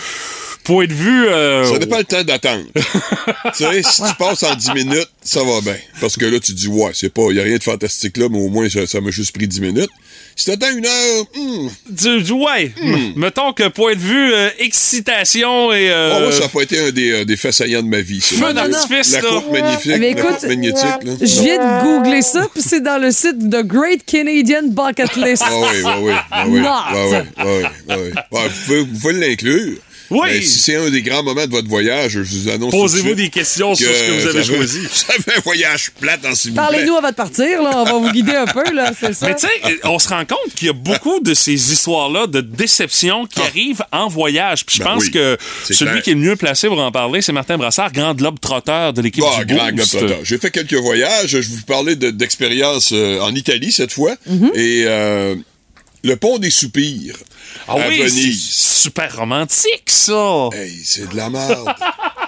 [0.64, 1.26] point de vue...
[1.28, 2.64] euh, Ça n'a pas le temps d'attendre.
[3.56, 5.76] tu sais, si tu passes en 10 minutes, ça va bien.
[6.00, 8.26] Parce que là, tu dis, ouais, c'est pas, il n'y a rien de fantastique là,
[8.30, 9.90] mais au moins, ça ça m'a juste pris 10 minutes.
[10.42, 12.72] Si t'attends une heure, hmm, du, du- ouais.
[12.82, 13.12] Hmm.
[13.14, 15.88] Mettons que, point de vue euh, excitation et...
[15.88, 18.00] euh, oh, moi, ça n'a pas été un des, euh, des faits saillants de ma
[18.00, 18.20] vie.
[18.20, 19.28] Feu d'artifice, La là.
[19.28, 21.12] côte magnifique, Mais la écoute, côte magnétique, là.
[21.20, 25.44] Je viens de googler ça, puis c'est dans le site The Great Canadian Bucket List.
[25.46, 25.50] Ah
[26.02, 26.12] oui,
[26.48, 26.60] oui,
[27.88, 27.94] oui.
[28.32, 29.76] Ouais, vous pouvez l'inclure.
[30.12, 30.28] Oui.
[30.30, 33.28] Mais si c'est un des grands moments de votre voyage, je vous annonce Posez-vous des
[33.30, 34.80] questions sur ce que vous avez choisi.
[34.92, 36.56] Ça fait un voyage plate en s'il vous.
[36.56, 37.70] Parlez-nous avant de partir, là.
[37.76, 38.92] On va vous guider un peu, là.
[38.98, 39.26] C'est ça.
[39.28, 42.40] Mais tu sais, on se rend compte qu'il y a beaucoup de ces histoires-là de
[42.40, 44.64] déception qui arrivent en voyage.
[44.66, 45.36] Puis je Ben pense oui, que
[45.70, 46.02] celui clair.
[46.02, 49.02] qui est le mieux placé pour en parler, c'est Martin Brassard, grand globe trotteur de
[49.02, 49.96] l'équipe Ah, du grand Boost.
[50.24, 51.30] J'ai fait quelques voyages.
[51.30, 54.14] Je vais vous parler de- d'expériences euh, en Italie cette fois.
[54.30, 54.50] Mm-hmm.
[54.56, 55.34] Et euh,
[56.04, 57.16] le pont des soupirs
[57.68, 58.50] Ah à oui, c'est Venise.
[58.50, 60.48] super romantique, ça.
[60.52, 61.68] Hey, c'est de la merde.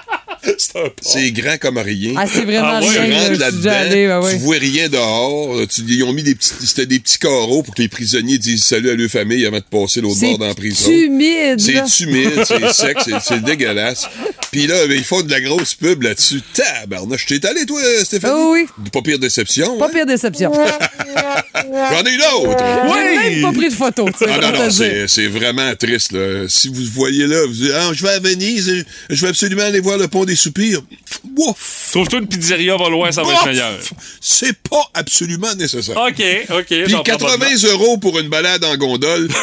[0.59, 0.89] C'est un.
[1.01, 2.15] C'est grand comme rien.
[2.17, 3.29] Ah, c'est vraiment Ah ouais, tu rien.
[3.29, 5.57] rentres là-dedans, tu vois rien dehors.
[5.69, 8.65] Tu- ils ont mis des petits, c'était des petits carreaux pour que les prisonniers disent
[8.65, 10.85] salut à leur famille avant de passer l'autre bord dans la prison.
[10.87, 11.61] C'est humide.
[11.61, 14.07] C'est humide, c'est sec, c'est- dégueulasse.
[14.53, 16.41] Puis là, ben, ils font de la grosse pub là-dessus.
[16.55, 18.35] Tabarnouche, t'es allé, toi, Stéphanie?
[18.37, 18.67] Oh oui.
[18.93, 19.77] Pas pire déception.
[19.79, 19.91] Pas hein?
[19.93, 20.53] pire déception.
[21.55, 22.65] J'en ai une autre!
[22.65, 24.09] J'ai même pas pris de photo.
[24.27, 26.13] Ah non, non, c'est c'est vraiment triste.
[26.13, 26.47] Là.
[26.49, 29.81] Si vous voyez là, vous dites ah, je vais à Venise, je vais absolument aller
[29.81, 30.81] voir le pont des soupirs.
[31.37, 31.89] Ouf!
[31.93, 33.79] Trouve-toi une pizzeria va loin, ça va être meilleur.
[34.21, 35.97] C'est pas absolument nécessaire.
[35.97, 36.67] OK, OK.
[36.67, 37.65] Puis j'en prends pas de 80 note.
[37.73, 39.29] euros pour une balade en gondole,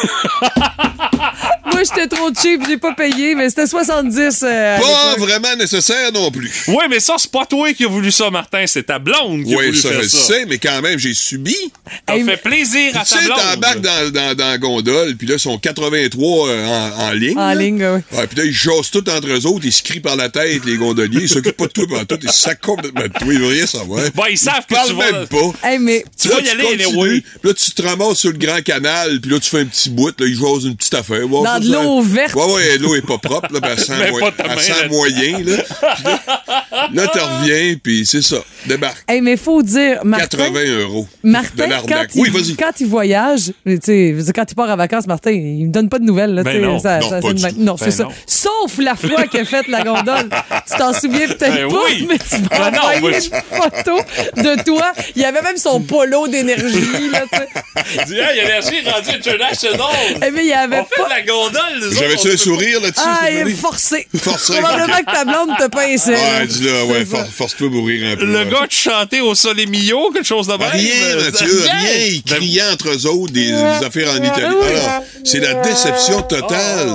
[1.72, 4.42] Moi, j'étais trop cheap, j'ai pas payé, mais c'était 70.
[4.42, 6.64] euh, pas vraiment nécessaire non plus.
[6.68, 8.64] Oui, mais ça, c'est pas toi qui a voulu ça, Martin.
[8.66, 10.18] C'est ta blonde qui a Oui, voulu ça, faire je ça.
[10.18, 11.56] sais, mais quand même, j'ai subi.
[12.04, 13.38] T'as Hey, fait plaisir à Tu ta sais, blonde.
[13.38, 17.38] t'embarques dans, dans, dans la gondole, puis là, ils sont 83 euh, en, en ligne.
[17.38, 17.54] En là.
[17.54, 18.18] ligne, oui.
[18.18, 20.64] Ouais, puis là, ils jasent tout entre eux autres, ils se crient par la tête,
[20.66, 21.20] les gondoliers.
[21.22, 23.32] Ils s'occupent pas de toi pendant tout, ils se sacent complètement de toi.
[23.32, 24.00] Ils veulent rien savoir.
[24.14, 25.68] Bon, ils savent que parlent tu vas- même pas.
[25.68, 27.08] Hey, mais Tu Là, vas y aller, anyway.
[27.20, 29.90] puis Là, tu te ramasses sur le grand canal, puis là, tu fais un petit
[29.90, 31.26] bout, là, ils jasent une petite affaire.
[31.28, 32.34] Dans de l'eau verte.
[32.34, 33.92] Ouais, ouais, l'eau est pas propre, là, ben, elle sent,
[34.82, 35.56] Mets moyen- là.
[35.62, 39.04] Puis là, là, tu reviens, puis c'est ça, débarque.
[39.08, 41.06] Hey, mais faut dire, Martin, 80 euros.
[41.22, 42.10] Martin, de quand l'arnaque.
[42.14, 42.56] il, Oui, vas-y.
[42.56, 45.98] quand il voyage, tu sais, quand il part en vacances, Martin, il me donne pas
[45.98, 46.34] de nouvelles.
[46.34, 46.78] Là, Ben non.
[46.78, 48.04] ça- Non, ça- pas c'est non, Ben c'est ça.
[48.04, 48.10] non.
[48.26, 50.28] Sauf la fois qu'il a fait la gondole.
[50.72, 52.06] Tu t'en souviens peut-être Ben pas, oui.
[52.08, 53.20] mais tu Ben vas non, envoyer moi, une
[53.62, 53.98] photo
[54.36, 54.92] de toi.
[55.16, 57.10] Il y avait même son polo d'énergie.
[57.12, 58.04] Là, tu sais.
[58.06, 59.86] Dis, hey, l'énergie est rendue international.
[60.26, 61.04] Eh, mais il y avait On fait pas...
[61.04, 63.02] de la gondole, J'avais-tu un sourire là-dessus?
[63.04, 64.06] Ah, il forcé.
[64.16, 64.54] Forcé.
[64.58, 66.12] Probablement que ta blonde te pinçait.
[66.14, 68.24] Ouais, dis-là, ouais, for- force-toi à mourir un peu.
[68.24, 68.50] Le ouais.
[68.50, 70.68] gars de chanter au Soleil Mio, quelque chose de même.
[70.70, 71.72] Rien, euh, Mathieu, rien.
[71.74, 72.06] rien.
[72.06, 74.44] Ils Ben, criaient entre eux autres des, des affaires en Italie.
[74.46, 76.88] Alors, c'est la déception totale.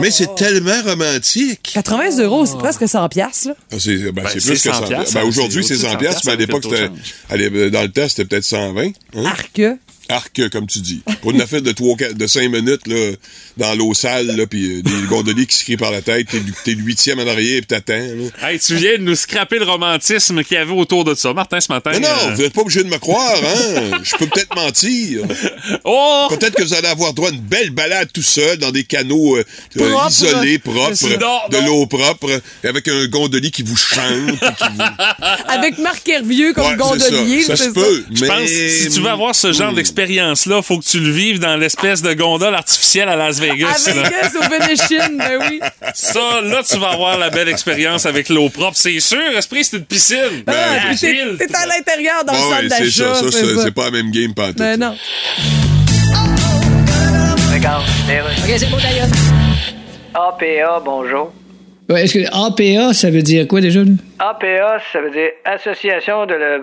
[0.00, 1.70] Mais c'est tellement romantique.
[1.74, 3.48] 80 euros, c'est presque 100 piastres.
[3.48, 3.54] là.
[3.72, 5.86] Ah, C'est ben, Ben, c'est plus que 100 100 piastres, Ben, Aujourd'hui, c'est c'est 100
[5.88, 6.64] au-dessus de piastres, mais à 100 l'époque,
[7.36, 8.92] l'é- dans le temps, c'était peut-être 120.
[9.16, 9.24] hein?
[9.26, 9.60] Arc.
[10.08, 11.02] Arc, comme tu dis.
[11.20, 13.12] Pour une affaire de, 3, de 5 minutes, là,
[13.56, 16.40] dans l'eau sale, là, puis euh, des gondoliers qui se crient par la tête, t'es,
[16.64, 17.92] t'es le huitième en arrière, puis t'attends.
[18.42, 21.32] Hey, tu viens de nous scraper le romantisme qu'il y avait autour de ça.
[21.32, 21.90] Martin, ce matin.
[21.92, 24.00] Mais non, euh, vous n'êtes pas obligé de me croire, hein?
[24.02, 25.22] Je peux peut-être mentir.
[25.84, 26.26] Oh!
[26.30, 29.36] Peut-être que vous allez avoir droit à une belle balade tout seul dans des canaux
[29.36, 29.44] euh,
[29.78, 30.10] euh, Propre.
[30.10, 34.38] isolés, propres, non, de l'eau propre, avec un gondolier qui vous chante.
[34.38, 34.82] puis qui vous...
[35.48, 37.42] Avec Marc Hervieux comme Ouais, gondolier.
[37.42, 37.56] c'est ça.
[37.56, 38.04] Ça c'est se peut.
[38.12, 38.26] Je mais...
[38.28, 42.00] pense si tu veux avoir ce genre d'expérience-là, faut que tu le vives dans l'espèce
[42.02, 43.86] de gondole artificielle à Las Vegas.
[43.88, 43.92] À.
[43.92, 45.60] Vegas, au Venetian, ben oui.
[45.94, 48.76] Ça, là, tu vas avoir la belle expérience avec l'eau propre.
[48.76, 50.16] C'est sûr, esprit, c'est une piscine.
[50.46, 50.98] Ah, Ben, puis
[51.38, 53.14] t'es à l'intérieur dans Ouais, le ouais, centre c'est d'achat.
[53.14, 53.20] ça.
[53.20, 53.62] Ça, c'est c'est ça.
[53.64, 54.94] c'est pas la même game, pas Ben non.
[57.54, 59.08] OK, c'est bon, d'ailleurs.
[60.14, 61.32] APA, bonjour.
[61.88, 63.80] Ouais, est-ce que APA, ça veut dire quoi déjà?
[63.80, 63.90] là?
[64.24, 66.58] APA, ça veut dire Association de la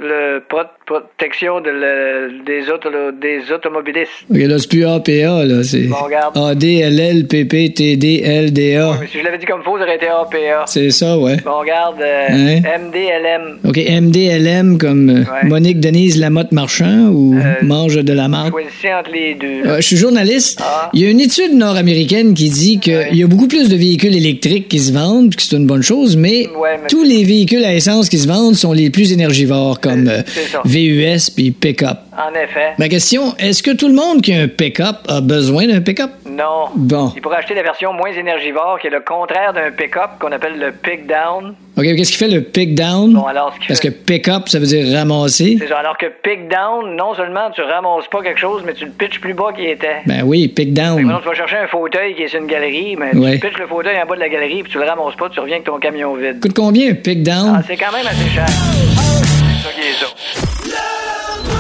[0.86, 2.88] protection de la- des, auto,
[3.22, 4.12] des automobilistes.
[4.32, 5.62] OK, là, c'est plus APA, là.
[5.63, 6.38] C'est Bon, regarde.
[6.38, 8.98] ADLLPPTDLDA.
[9.02, 10.63] Mais si je l'avais dit comme faux, ça aurait été APA.
[10.67, 11.36] C'est ça, ouais.
[11.43, 12.62] Bon, regarde, euh, Hein?
[12.80, 13.58] MDLM.
[13.67, 15.43] OK, MDLM comme euh, Ouais.
[15.50, 18.52] Monique Denise Lamotte Marchand ou Euh, Mange de la marde?
[18.52, 19.63] Choisissez entre les deux.
[19.63, 19.72] là.
[19.74, 20.62] Euh, je suis journaliste.
[20.63, 20.89] Ah.
[20.93, 23.10] Il y a une étude nord-américaine qui dit qu'il Ouais.
[23.13, 26.15] y a beaucoup plus de véhicules électriques qui se vendent, que c'est une bonne chose,
[26.15, 30.07] mais, mais- tous les véhicules à essence qui se vendent sont les plus énergivores, comme
[30.07, 30.21] Euh.
[30.65, 31.97] VUS puis pick-up.
[32.21, 32.73] En effet.
[32.77, 36.12] Ma question, est-ce que tout le monde qui a un pick-up a besoin d'un pick-up?
[36.29, 36.65] Non.
[36.75, 37.13] Bon.
[37.15, 40.60] Il pourrait acheter la version moins énergivore, qui est le contraire d'un pick-up qu'on appelle
[40.60, 41.55] le pick-down.
[41.77, 43.13] OK, qu'est-ce qui fait le pick-down?
[43.13, 45.55] Bon, alors, ce qui Parce que pick-up, ça veut dire ramasser.
[45.62, 45.77] C'est ça.
[45.79, 49.34] Alors que pick-down, non seulement tu ramasses pas quelque chose, mais tu le pitches plus
[49.34, 50.01] bas qu'il était.
[50.05, 51.01] Ben oui, pick-down.
[51.01, 53.39] maintenant, tu vas chercher un fauteuil qui est sur une galerie, mais Ouais.
[53.39, 55.39] tu pitches le fauteuil en bas de la galerie, puis tu le ramasses pas, tu
[55.39, 56.41] reviens avec ton camion vide.
[56.41, 57.53] Coûte combien un pick-down?
[57.60, 58.45] Ah, c'est quand même assez cher.
[58.45, 61.59] C'est ça qui est ça.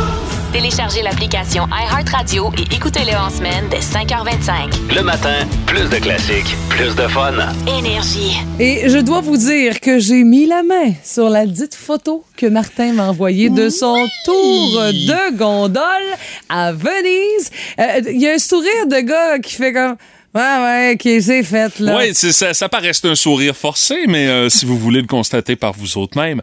[0.51, 4.95] Téléchargez l'application iHeartRadio et écoutez-le en semaine dès 5h25.
[4.95, 7.33] Le matin, plus de classiques, plus de fun.
[7.67, 8.37] Énergie.
[8.59, 12.47] Et je dois vous dire que j'ai mis la main sur la dite photo que
[12.47, 15.83] Martin m'a envoyée de son tour de gondole
[16.49, 17.51] à Venise.
[17.79, 19.97] Euh, Il y a un sourire de gars qui fait comme
[20.35, 21.97] Ouais, ouais, OK, c'est fait, là.
[21.97, 25.73] Oui, ça, ça paraît un sourire forcé, mais euh, si vous voulez le constater par
[25.73, 26.39] vous autres même,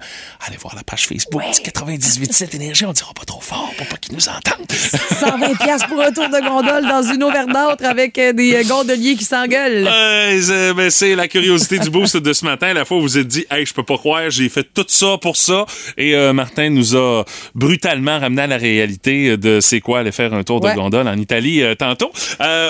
[0.47, 2.85] allez voir la page Facebook du 98.7 Énergie.
[2.85, 4.67] On dira pas trop fort pour pas qu'ils nous entendent.
[4.71, 8.65] 120 pièces pour un tour de gondole dans une eau verdâtre avec euh, des euh,
[8.65, 9.87] gondoliers qui s'engueulent.
[9.87, 12.73] Euh, c'est- ben, c'est la curiosité du boost de ce matin.
[12.75, 14.85] La fois où vous vous êtes dit, hey, je peux pas croire, j'ai fait tout
[14.89, 15.65] ça pour ça.
[15.97, 20.35] Et euh, Martin nous a brutalement ramené à la réalité de c'est quoi aller faire
[20.35, 20.73] un tour Ouais.
[20.73, 22.11] de gondole en Italie tantôt.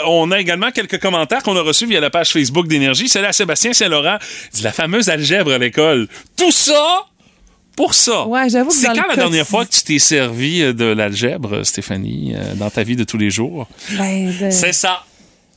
[0.06, 3.08] On a également quelques commentaires qu'on a reçus via la page Facebook d'Énergie.
[3.08, 4.18] C'est là Sébastien Saint-Laurent.
[4.52, 6.08] Dit la fameuse algèbre à l'école.
[6.36, 7.04] Tout ça
[7.76, 8.26] pour ça.
[8.26, 11.62] Ouais, j'avoue C'est quand la quotidien- dernière fois que tu t'es servi euh, de l'algèbre,
[11.62, 13.68] Stéphanie, euh, dans ta vie de tous les jours?
[13.98, 15.04] Ben, de- C'est ça.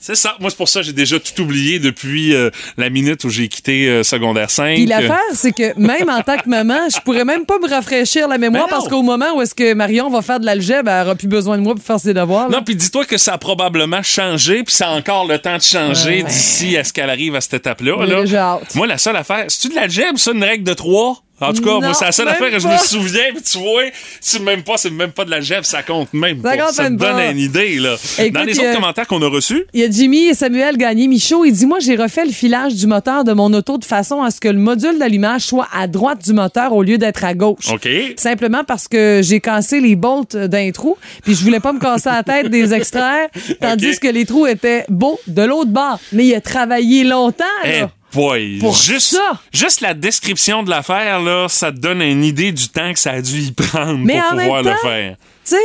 [0.01, 0.37] C'est ça.
[0.39, 3.49] Moi, c'est pour ça que j'ai déjà tout oublié depuis euh, la minute où j'ai
[3.49, 4.75] quitté euh, secondaire 5.
[4.75, 8.29] Puis l'affaire, c'est que même en tant que maman, je pourrais même pas me rafraîchir
[8.29, 11.05] la mémoire Ben parce qu'au moment où est-ce que Marion va faire de l'algèbre, elle
[11.05, 12.47] aura plus besoin de moi pour faire ses devoirs.
[12.49, 12.57] là.
[12.57, 15.61] Non, puis dis-toi que ça a probablement changé, puis ça a encore le temps de
[15.61, 18.05] changer Ouais, d'ici à ce qu'elle arrive à cette étape-là.
[18.05, 18.59] Là.
[18.75, 21.21] Moi, la seule affaire, c'est-tu de l'algèbre, ça, une règle de trois?
[21.41, 23.57] En tout cas, Non, moi, c'est la seule affaire que je me souviens, puis tu
[23.59, 23.83] vois,
[24.19, 26.57] c'est même pas, c'est même pas de l'algèbre, ça compte même Ça pas.
[26.57, 27.95] compte ça te même donne une idée, là.
[28.17, 30.77] Écoute, Dans les autres a- commentaires qu'on a reçus, Il y a Jimmy et Samuel
[30.77, 31.45] Gagné-Michaud.
[31.45, 34.31] Il dit Moi, j'ai refait le filage du moteur de mon auto de façon à
[34.31, 37.69] ce que le module d'allumage soit à droite du moteur au lieu d'être à gauche.
[37.71, 37.87] OK.
[38.17, 42.09] Simplement parce que j'ai cassé les bolts d'un trou, puis je voulais pas me casser
[42.09, 43.27] la tête des extraire,
[43.61, 45.99] tandis que les trous étaient beaux de l'autre bord.
[46.11, 47.89] Mais il a travaillé longtemps, là.
[48.13, 49.39] Boy, Pour juste, ça.
[49.53, 53.11] juste la description de l'affaire, là, ça te donne une idée du temps que ça
[53.11, 55.15] a dû y prendre Mais pour pouvoir même le temps, faire.
[55.45, 55.57] Tu sais,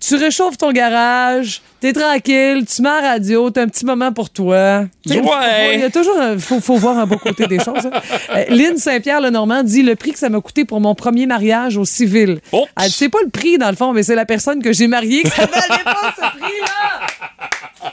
[0.00, 4.30] tu réchauffes ton garage, t'es tranquille, tu mets la radio, t'as un petit moment pour
[4.30, 4.84] toi.
[5.04, 5.74] Tu sais, Ouais.
[5.74, 7.86] Il y a toujours un- faut, faut voir un beau côté des choses.
[7.86, 8.00] hein.
[8.36, 11.84] Euh, Lynn Saint-Pierre-le-Normand dit le prix que ça m'a coûté pour mon premier mariage au
[11.84, 12.40] civil.
[12.52, 15.22] Elle c'est pas le prix dans le fond, mais c'est la personne que j'ai mariée
[15.22, 17.90] que ça valait pas ce prix-là.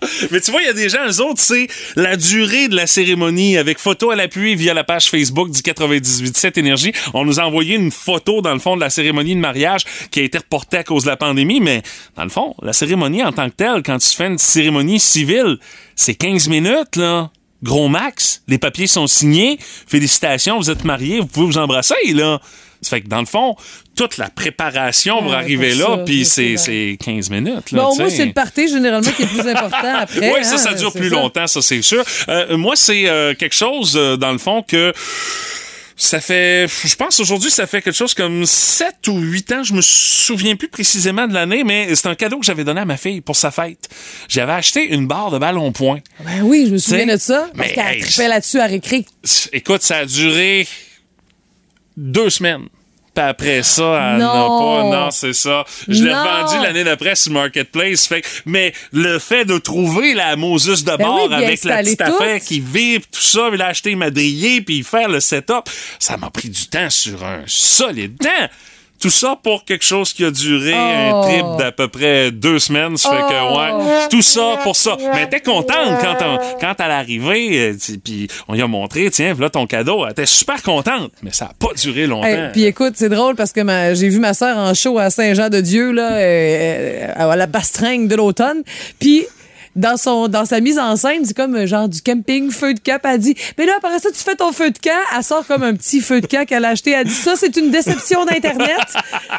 [0.30, 2.86] Mais tu vois, il y a des gens, eux autres, c'est la durée de la
[2.86, 6.92] cérémonie avec photo à l'appui via la page Facebook du 98.7 Énergie.
[7.14, 10.20] On nous a envoyé une photo, dans le fond, de la cérémonie de mariage qui
[10.20, 11.60] a été reportée à cause de la pandémie.
[11.60, 11.82] Mais,
[12.16, 15.58] dans le fond, la cérémonie en tant que telle, quand tu fais une cérémonie civile,
[15.96, 17.30] c'est 15 minutes, là.
[17.62, 18.42] Gros max.
[18.46, 19.58] Les papiers sont signés.
[19.60, 22.40] Félicitations, vous êtes mariés, vous pouvez vous embrasser, là.
[22.82, 23.56] Ça fait que, dans le fond,
[23.96, 27.82] toute la préparation pour Ouais, arriver pour là, puis c'est sais c'est 15 minutes, là.
[27.82, 30.32] Bon, moi, c'est le party généralement qui est le plus important après.
[30.32, 31.14] Oui, ça, hein, ça dure c'est plus ça.
[31.16, 32.04] longtemps, ça, c'est sûr.
[32.28, 34.92] Euh, moi, c'est euh, quelque chose, euh, dans le fond, que
[36.00, 39.74] ça fait, je pense aujourd'hui, ça fait quelque chose comme 7 ou 8 ans, je
[39.74, 42.96] me souviens plus précisément de l'année, mais c'est un cadeau que j'avais donné à ma
[42.96, 43.88] fille pour sa fête.
[44.28, 45.98] J'avais acheté une barre de ballon point.
[46.24, 47.50] Ben oui, je me souviens T'sais, de ça.
[47.56, 49.04] Parce mais, qu'elle hey, là-dessus à récré.
[49.52, 50.68] Écoute, ça a duré
[51.98, 52.66] deux semaines.
[53.14, 54.28] Puis après ça, elle Non.
[54.30, 54.82] pas.
[54.84, 55.64] Non, c'est ça.
[55.88, 56.22] Je l'ai Non.
[56.22, 58.06] revendu l'année d'après sur Marketplace.
[58.06, 62.00] Fait, mais le fait de trouver la Moses de Ben bord oui, avec la petite
[62.00, 66.66] affaire qui vibre, tout ça, l'acheter madrier, puis faire le setup, ça m'a pris du
[66.68, 68.48] temps sur un solide temps.
[69.00, 71.22] Tout ça pour quelque chose qui a duré un Oh.
[71.22, 72.96] trip d'à peu près deux semaines.
[72.96, 74.96] Ça fait que, ouais, tout ça pour ça.
[75.14, 79.08] Mais était contente quand, on- quand elle est arrivée, euh, puis on lui a montré,
[79.10, 80.04] tiens, voilà ton cadeau.
[80.04, 82.26] Elle était super contente, mais ça n'a pas duré longtemps.
[82.26, 85.10] Hey, Puis écoute, c'est drôle parce que ma- j'ai vu ma sœur en show à
[85.10, 88.62] Saint-Jean-de-Dieu, là, euh, à la bastringue de l'automne.
[88.98, 89.26] Puis
[89.78, 92.80] dans, son, dans sa mise en scène, c'est comme euh, genre du camping, feu de
[92.80, 92.98] camp.
[93.04, 94.90] Elle dit, mais là, après ça, tu fais ton feu de camp.
[95.16, 96.90] Elle sort comme un petit feu de camp qu'elle a acheté.
[96.90, 98.80] Elle dit, ça, c'est une déception d'Internet.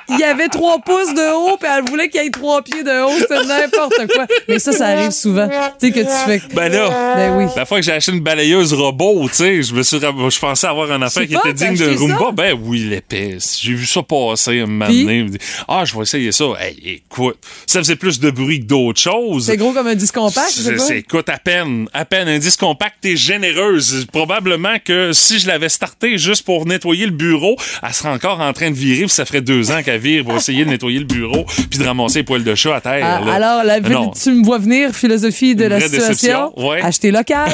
[0.10, 2.84] Il y avait trois pouces de haut, puis elle voulait qu'il y ait trois pieds
[2.84, 3.26] de haut.
[3.28, 4.26] C'est n'importe quoi.
[4.48, 5.48] Mais ça, ça arrive souvent.
[5.80, 6.42] Tu sais, que tu fais.
[6.54, 7.46] Ben là, Ben oui.
[7.56, 10.68] la fois que j'ai acheté une balayeuse robot, tu sais, je me suis, je pensais
[10.68, 12.18] avoir un affaire qui pas, était digne de Roomba.
[12.28, 12.32] ça?
[12.32, 13.60] Ben oui, l'épaisse.
[13.62, 15.28] J'ai vu ça passer un moment donné.
[15.68, 16.46] Ah, je vais essayer ça.
[16.60, 19.46] Hey, écoute, ça faisait plus de bruit que d'autres choses.
[19.46, 22.28] C'est gros comme un disque compact, C'est- écoute, à peine, à peine.
[22.28, 24.06] Un disque compact et généreuse.
[24.12, 28.54] Probablement que si je l'avais starté juste pour nettoyer le bureau, elle serait encore en
[28.54, 31.06] train de virer, puis ça ferait deux ans qu'elle vire pour essayer de nettoyer le
[31.06, 33.06] bureau, puis de ramasser les poils de chat à terre.
[33.06, 33.34] Ah, là.
[33.34, 34.12] alors, la, Non.
[34.12, 36.52] tu me vois venir, philosophie de Une la situation.
[36.58, 36.82] ouais.
[36.82, 37.52] Acheter local.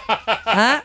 [0.46, 0.80] hein?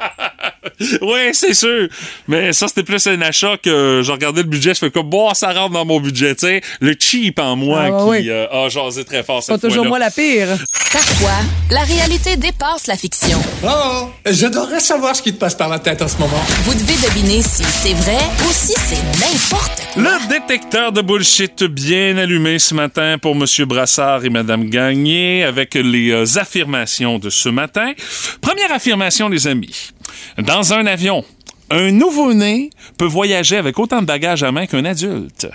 [1.01, 1.87] Oui, c'est sûr.
[2.27, 4.73] Mais ça, c'était plus un achat que je regardais le budget.
[4.73, 6.35] Je fais comme, bon, ça rentre dans mon budget.
[6.35, 6.61] tu sais.
[6.79, 8.29] Le cheap en moi Ah, ouais, qui oui.
[8.29, 10.47] euh, a jasé très fort cette Pas toujours moi la pire.
[10.91, 11.39] Parfois,
[11.69, 13.41] la réalité dépasse la fiction.
[13.65, 16.41] Oh, j'adorerais savoir ce qui te passe par la tête en ce moment.
[16.63, 20.01] Vous devez deviner si c'est vrai ou si c'est n'importe quoi.
[20.03, 25.75] Le détecteur de bullshit bien allumé ce matin pour Monsieur Brassard et Madame Gagné avec
[25.75, 27.93] les euh, affirmations de ce matin.
[28.41, 29.91] Première affirmation, les amis.
[30.37, 31.23] Dans un avion,
[31.69, 35.47] un nouveau-né peut voyager avec autant de bagages à main qu'un adulte.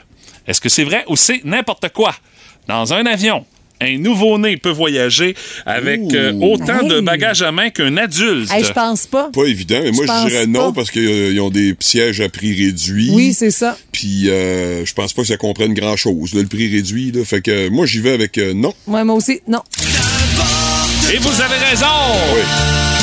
[0.47, 2.15] Est-ce que c'est vrai ou c'est n'importe quoi?
[2.69, 3.45] Dans un avion,
[3.81, 5.35] un nouveau-né peut voyager
[5.67, 8.51] avec euh, autant de bagages à main qu'un adulte.
[8.51, 9.29] Hey, je pense pas.
[9.33, 10.81] Pas évident, mais moi, Je dirais non pas.
[10.81, 13.11] parce qu'ils ont des sièges à prix réduit.
[13.13, 13.77] Oui, c'est ça.
[13.93, 17.13] Puis euh, je pense pas que ça comprenne grand-chose, le prix réduit.
[17.13, 17.25] Là.
[17.25, 18.73] Fait que euh, moi, j'y vais avec euh, non.
[18.87, 19.61] Ouais, moi aussi, non.
[21.13, 21.87] Et vous avez raison!
[22.35, 22.96] Oui.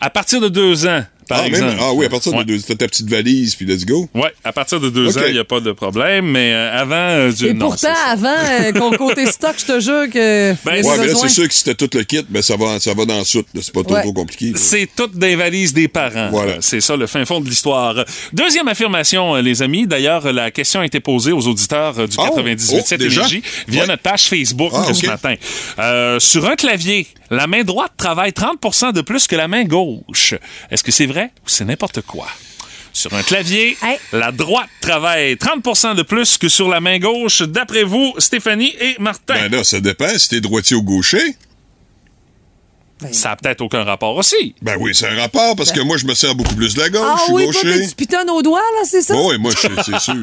[0.00, 1.70] À partir de deux ans, par ah, exemple.
[1.72, 2.44] même, ah oui, à partir Ouais.
[2.44, 4.08] de deux, t'as ta petite valise, puis let's go.
[4.14, 6.94] Ouais, à partir de deux ans, il n'y a pas de problème, mais euh, avant,
[6.94, 10.52] euh, du- Et non, pourtant, avant, euh, qu'on côté stock, je te jure que.
[10.64, 12.78] Ben, Ouais, mais là, c'est sûr que si t'as tout le kit, ben, ça va,
[12.78, 13.46] ça va dans la soute.
[13.54, 13.60] là.
[13.64, 14.02] C'est pas trop, Ouais.
[14.02, 14.52] trop compliqué.
[14.54, 16.28] C'est toutes des valises des parents.
[16.30, 16.52] Voilà.
[16.52, 17.96] Euh, C'est ça le fin fond de l'histoire.
[18.32, 19.86] Deuxième affirmation, euh, les amis.
[19.86, 23.22] D'ailleurs, la question a été posée aux auditeurs du Oh, 98 oh, déjà?
[23.22, 23.86] Énergie via Ouais.
[23.88, 25.34] notre page Facebook Ah, ce matin.
[25.80, 30.34] Euh, sur un clavier, la main droite travaille 30% de plus que la main gauche.
[30.70, 32.28] Est-ce que c'est vrai ou c'est n'importe quoi?
[32.92, 33.98] Sur un clavier, Hey.
[34.12, 37.42] la droite travaille 30% de plus que sur la main gauche.
[37.42, 39.34] D'après vous, Stéphanie et Martin.
[39.34, 41.36] Ben là, ça dépend si t'es droitier ou gaucher.
[43.12, 44.54] Ça a peut-être aucun rapport aussi.
[44.62, 46.88] Ben oui, c'est un rapport, parce que moi, je me sers beaucoup plus de la
[46.88, 47.02] gauche.
[47.04, 47.80] Ah je suis oui, toi, gaucher.
[47.80, 49.14] t'es- tu pitonnes aux doigts, là, c'est ça?
[49.20, 50.14] Oui, moi, je- c'est sûr.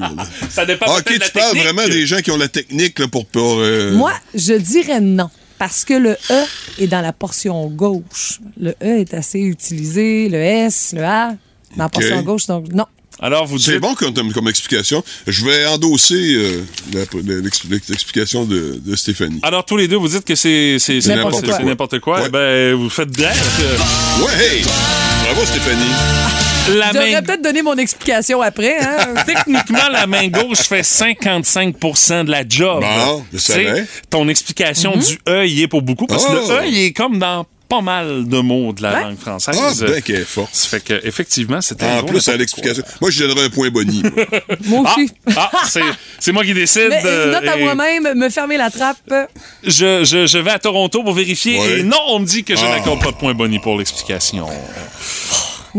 [0.50, 2.48] Ça dépend Ah, ok, peut-être de la tu parles vraiment des gens qui ont la
[2.48, 3.28] technique là, pour.
[3.28, 5.30] pour euh, Moi, je dirais non.
[5.58, 6.46] Parce que le E
[6.80, 8.42] est dans la portion gauche.
[8.58, 11.30] Le E est assez utilisé, le S, le A,
[11.78, 12.48] dans la portion gauche.
[12.48, 12.86] Donc, non.
[13.20, 13.82] Alors, vous C'est dites...
[13.82, 15.04] bon comme, comme explication.
[15.28, 16.64] Je vais endosser euh,
[17.90, 19.40] l'explication de, de Stéphanie.
[19.44, 21.60] Alors, tous les deux, vous dites que c'est c'est- c'est N'importe quoi.
[21.60, 22.20] n'importe quoi.
[22.20, 22.26] Ouais.
[22.28, 23.30] Eh Ben, vous faites bien.
[23.32, 24.64] que Ouais, hey!
[25.26, 26.78] Bravo, Stéphanie.
[26.80, 27.22] La Je devrais main...
[27.22, 28.78] peut-être donner mon explication après.
[28.80, 29.14] Hein?
[29.26, 32.82] Techniquement, la main gauche fait 55% de la job.
[32.82, 33.86] Bon, je Tu sais, savais.
[34.10, 36.48] Ton explication du E y est pour beaucoup, parce que Oh.
[36.52, 39.02] le E, il est comme dans pas mal de mots de la Ouais.
[39.04, 39.58] langue française.
[39.60, 40.54] Ah, ben qu'elle est forte.
[40.54, 42.84] Ça fait que, effectivement, c'était un En plus, à l'explication.
[43.02, 44.04] Moi, je donnerais un point Bonnie.
[44.66, 44.82] moi.
[44.98, 45.12] Aussi.
[45.36, 45.62] Ah, ah,
[46.20, 46.88] c'est- moi qui décide.
[46.90, 48.98] Mais, euh, note à et moi-même, me fermer la trappe.
[49.64, 51.60] je, je, je vais à Toronto pour vérifier.
[51.60, 51.80] Ouais.
[51.80, 52.70] Et non, on me dit que je Ah.
[52.78, 54.48] n'accorde pas de point Bonnie pour l'explication.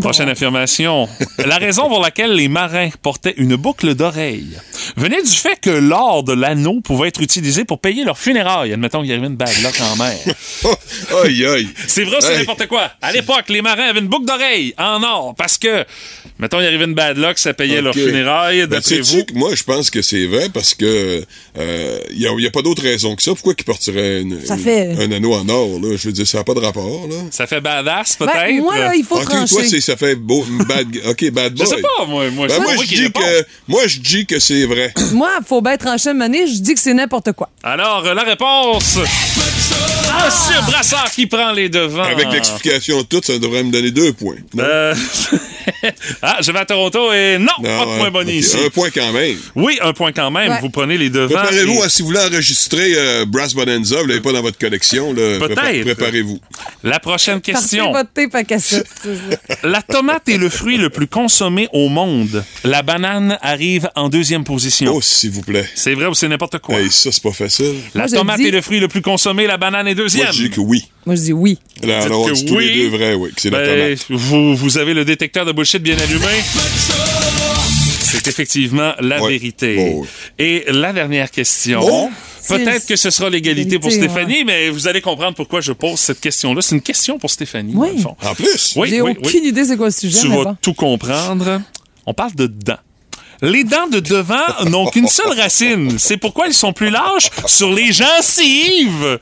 [0.00, 1.08] Prochaine affirmation.
[1.44, 4.48] La raison pour laquelle les marins portaient une boucle d'oreille
[4.96, 8.72] venait du fait que l'or de l'anneau pouvait être utilisé pour payer leurs funérailles.
[8.72, 10.16] Admettons qu'il y avait une bague là en mer.
[11.24, 11.68] aïe, aïe.
[11.86, 12.90] C'est vrai, c'est n'importe quoi.
[13.00, 15.84] À l'époque, les marins avaient une boucle d'oreille en or parce que,
[16.38, 18.02] mettons, il arrivait une bad luck, ça payait leurs Ok.
[18.02, 18.60] funérailles.
[18.62, 21.24] Ben, D'après vous, que moi, je pense que c'est vrai parce que
[21.56, 23.32] il n'y a, y a pas d'autre raison que ça.
[23.32, 25.78] Pourquoi qu'ils porteraient une- Ça une- fait- un anneau en or?
[25.80, 25.96] Là?
[25.96, 27.06] Je veux dire, ça n'a pas de rapport.
[27.08, 27.16] Là.
[27.30, 28.34] ça fait badass peut-être.
[28.34, 29.80] Ben, moi, là, il faut trancher.
[29.84, 31.66] Ça fait beau, bad, OK, bad Je boy.
[31.66, 32.30] sais pas, moi.
[32.30, 34.92] moi Ben, moi, je dis que, moi, je dis que c'est vrai.
[35.12, 37.50] Moi, faut bien trancher monnaie, je dis que c'est n'importe quoi.
[37.62, 38.98] Alors, euh, la réponse.
[40.08, 42.02] Monsieur Brassard qui prend les devants.
[42.04, 44.36] Avec l'explication toute, ça devrait me donner deux points.
[44.58, 44.94] Euh,
[46.22, 48.56] ah, je vais à Toronto et non, Non, pas de point Bonnie ok, ici.
[48.66, 49.36] Un point quand même.
[49.54, 50.52] Oui, un point quand même.
[50.52, 50.60] Ouais.
[50.60, 51.34] Vous prenez les devants.
[51.34, 54.58] Préparez-vous, et- hein, si vous voulez enregistrer euh, Brass Bonanza, vous l'avez pas dans votre
[54.58, 55.54] collection, Peut-être.
[55.54, 56.38] prépa- préparez-vous.
[56.82, 57.92] La prochaine question.
[57.92, 58.86] votre tape à cassette.
[59.62, 62.44] La tomate est le fruit le plus consommé au monde.
[62.64, 64.92] La banane arrive en deuxième position.
[64.94, 65.68] Oh, s'il vous plaît.
[65.74, 66.78] C'est vrai ou c'est n'importe quoi?
[66.80, 67.74] Hey, ça, c'est pas facile.
[67.94, 70.24] La Moi, tomate dis- est le fruit le plus consommé, la banane est deuxième.
[70.24, 70.84] Moi, je dis que oui.
[71.06, 71.58] Moi, je dis oui.
[71.82, 72.66] Là, Dites alors, on que dit tous oui.
[72.68, 75.82] les deux vrais, oui, que c'est la Ben, vous, vous avez le détecteur de bullshit
[75.82, 76.24] bien allumé.
[78.00, 79.30] C'est effectivement la Ouais.
[79.32, 79.76] vérité.
[79.78, 80.08] Oh, oui.
[80.38, 81.80] Et la dernière question.
[81.82, 82.10] Oh.
[82.48, 86.20] Peut-être que ce sera l'égalité pour Stéphanie, mais vous allez comprendre pourquoi je pose cette
[86.20, 86.60] question-là.
[86.60, 87.88] C'est une question pour Stéphanie, Oui.
[87.88, 88.16] dans le fond.
[88.22, 89.48] En plus, Oui, J'ai oui, aucune oui.
[89.48, 90.20] idée c'est quoi le sujet.
[90.20, 90.56] Tu vas bon.
[90.60, 91.62] tout comprendre.
[92.06, 92.76] On parle de dents.
[93.40, 95.96] Les dents de devant n'ont qu'une seule racine.
[95.98, 99.18] C'est pourquoi ils sont plus larges sur les gencives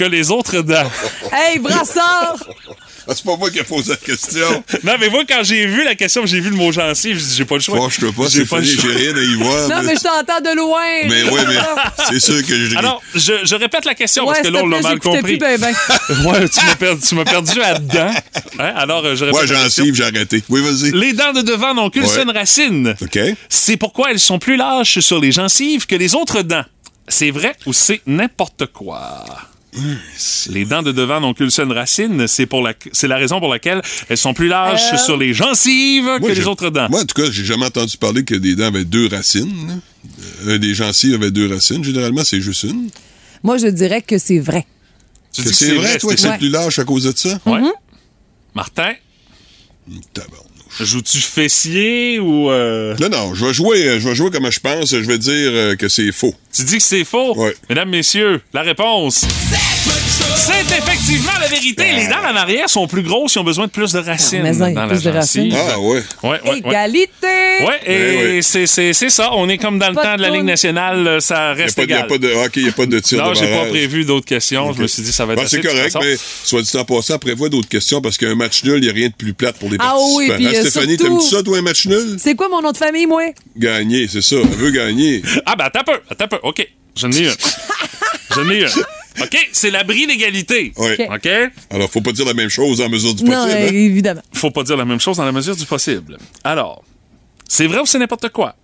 [0.00, 0.90] que les autres dents.
[1.30, 2.36] Hey, Brassard!
[3.06, 4.64] Ah, c'est pas moi qui ai posé la question.
[4.84, 7.34] Non, mais moi, quand j'ai vu la question, j'ai vu le mot gencive, j'ai dit,
[7.36, 7.76] j'ai pas le choix.
[7.76, 9.68] Franchement pas, J'ai c'est pas fini, j'ai rien à y voir.
[9.68, 10.80] Non, mais je t'entends de loin.
[11.06, 11.58] Mais oui, mais
[12.08, 14.68] c'est sûr que je Alors, je, je répète la question Ouais, parce que là, on
[14.68, 15.22] l'a mal compris.
[15.22, 15.72] plus ben, ben.
[16.26, 17.60] ouais, tu m'as perdu, tu m'as perdu.
[17.62, 18.14] Hein?
[18.58, 19.84] Alors, euh, je répète Ouais, la question.
[19.84, 20.42] gencive, j'ai arrêté.
[20.48, 20.92] Oui, vas-y.
[20.92, 22.08] Les dents de devant n'ont qu'une Ouais.
[22.08, 22.94] seule racine.
[23.02, 23.18] OK.
[23.50, 26.64] C'est pourquoi elles sont plus lâches sur les gencives que les autres dents.
[27.08, 29.24] C'est vrai ou c'est n'importe quoi?
[30.50, 33.52] Les dents de devant n'ont qu'une seule racine, c'est pour la, c'est la raison pour
[33.52, 34.96] laquelle elles sont plus lâches Euh.
[34.96, 36.88] sur les gencives Moi, que les autres dents.
[36.90, 39.80] Moi, en tout cas, j'ai jamais entendu parler que des dents avaient deux racines.
[40.46, 41.84] Euh, des gencives avaient deux racines.
[41.84, 42.88] Généralement, c'est juste une.
[43.44, 44.66] Moi, je dirais que c'est vrai.
[45.32, 47.38] C'est vrai, toi, que c'est plus lâche à cause de ça?
[47.46, 47.60] Ouais.
[48.54, 48.92] Martin,
[50.12, 50.46] Tabarnouche.
[50.78, 54.90] Joues-tu fessier ou euh, Non, non, je vais jouer, je vais jouer comme je pense.
[54.90, 56.34] Je vais dire euh, que c'est faux.
[56.54, 57.36] tu dis que c'est faux?
[57.36, 57.54] Ouais.
[57.68, 59.26] Mesdames, messieurs, la réponse.
[59.50, 59.69] C'est
[60.24, 61.84] effectivement la vérité.
[61.96, 64.52] Les dents en arrière sont plus grosses, ils ont besoin de plus de racines Mais
[64.54, 65.50] ça, il y a dans la plus de racines.
[65.50, 65.64] gencive.
[65.74, 66.02] Ah, ouais.
[66.22, 66.58] Ouais.
[66.58, 67.26] Égalité!
[67.66, 67.92] Ouais, et
[68.36, 68.42] ouais.
[68.42, 69.30] c'est c'est- c'est ça.
[69.34, 70.30] On est comme dans le temps de la.
[70.30, 72.08] Ligue nationale, euh, ça Il n'y a, reste pas de- y a égal.
[72.08, 74.72] pas de hockey, il n'y a pas de tir non, j'ai pas prévu d'autres questions.
[74.72, 76.84] Je me suis dit, ça va être Ah, assez, c'est correct, mais soit dit en
[76.84, 79.58] passant, prévois d'autres questions parce qu'un match nul, il n'y a rien de plus plate
[79.58, 80.16] pour les Ah participants.
[80.16, 82.16] oui, puis, Hein, euh, Stéphanie, surtout- t'aimes-tu ça, toi, un match nul?
[82.18, 83.22] C'est quoi mon nom de famille, moi?
[83.56, 84.36] Gagner, c'est ça.
[84.36, 85.20] Elle veut gagner.
[85.44, 86.38] Ah, ben, attends un peu, attends un peu.
[86.44, 87.34] OK, j'en ai une.
[88.34, 88.68] J'en ai une.
[89.22, 89.48] OK?
[89.52, 90.72] C'est l'abri d'égalité.
[90.76, 90.94] Oui.
[91.12, 91.28] OK.
[91.70, 93.52] Alors, faut pas dire la même chose en mesure du Non, possible.
[93.60, 93.72] euh, hein?
[93.74, 94.22] évidemment.
[94.32, 96.16] Faut pas dire la même chose dans la mesure du possible.
[96.44, 96.82] Alors,
[97.48, 98.54] c'est vrai ou c'est n'importe quoi?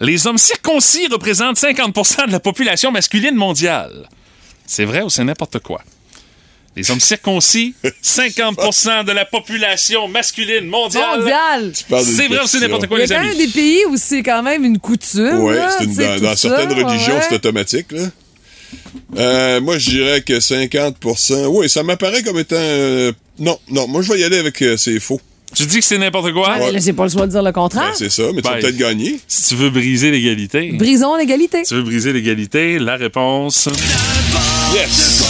[0.00, 4.08] Les hommes circoncis représentent 50% de la population masculine mondiale.
[4.66, 5.82] C'est vrai ou c'est n'importe quoi?
[6.76, 11.20] Les hommes circoncis, 50% de la population masculine mondiale.
[11.20, 11.72] Mondial.
[11.72, 13.30] Tu parles d'une C'est vrai ou c'est n'importe quoi, Il y a les quand même
[13.36, 13.46] amis?
[13.46, 15.52] des pays où c'est quand même une coutume.
[15.78, 17.22] Sais, dans, dans ça, certaines religions, ouais.
[17.28, 17.92] c'est automatique.
[17.92, 18.08] Là.
[19.16, 22.56] Euh, moi, je dirais que 50% Oui, ça m'apparaît comme étant.
[22.58, 25.20] euh, non, non, moi, je vais y aller avec euh, c'est faux.
[25.54, 26.56] Tu dis que c'est n'importe quoi?
[26.58, 27.92] Ouais, là, j'ai pas le choix de dire le Ben, contraire.
[27.94, 29.20] c'est ça, mais tu vas Ben, peut-être gagner.
[29.28, 30.72] Si tu veux briser l'égalité.
[30.72, 31.62] Brisons l'égalité.
[31.66, 33.68] tu veux briser l'égalité, la réponse.
[34.74, 35.22] Yes!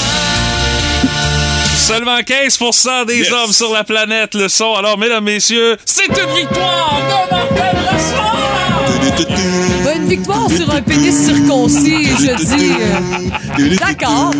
[1.86, 3.30] Seulement 15% des Yes.
[3.32, 4.72] hommes sur la planète le sont.
[4.74, 9.83] Alors, mesdames, messieurs, c'est une victoire de Martin Brassard!
[10.04, 12.72] Ben, une victoire sur un pénis circoncis, je dis.
[13.60, 14.32] euh, D'accord.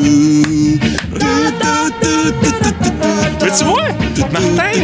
[3.43, 3.83] Mais tu vois,
[4.33, 4.81] Martin,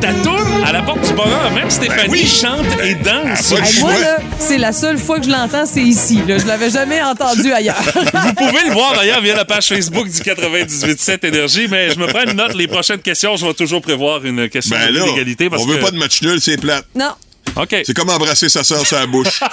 [0.00, 2.26] ta tourne à la porte du bonheur, même Stéphanie oui.
[2.26, 3.54] chante et danse.
[3.56, 6.20] Ah, Hey, le moi, là, c'est la seule fois que je l'entends, c'est ici.
[6.26, 6.38] Là.
[6.38, 7.80] Je l'avais jamais entendu ailleurs.
[7.84, 12.06] Vous pouvez le voir d'ailleurs via la page Facebook du 98.7 Énergie, mais je me
[12.06, 12.54] prends une note.
[12.54, 15.48] Les prochaines questions, je vais toujours prévoir une question Ben d'égalité.
[15.50, 16.84] parce on veut que- pas de match nul, c'est plate.
[16.94, 17.12] non.
[17.56, 17.76] OK.
[17.84, 19.40] C'est comme embrasser sa sœur sur la bouche.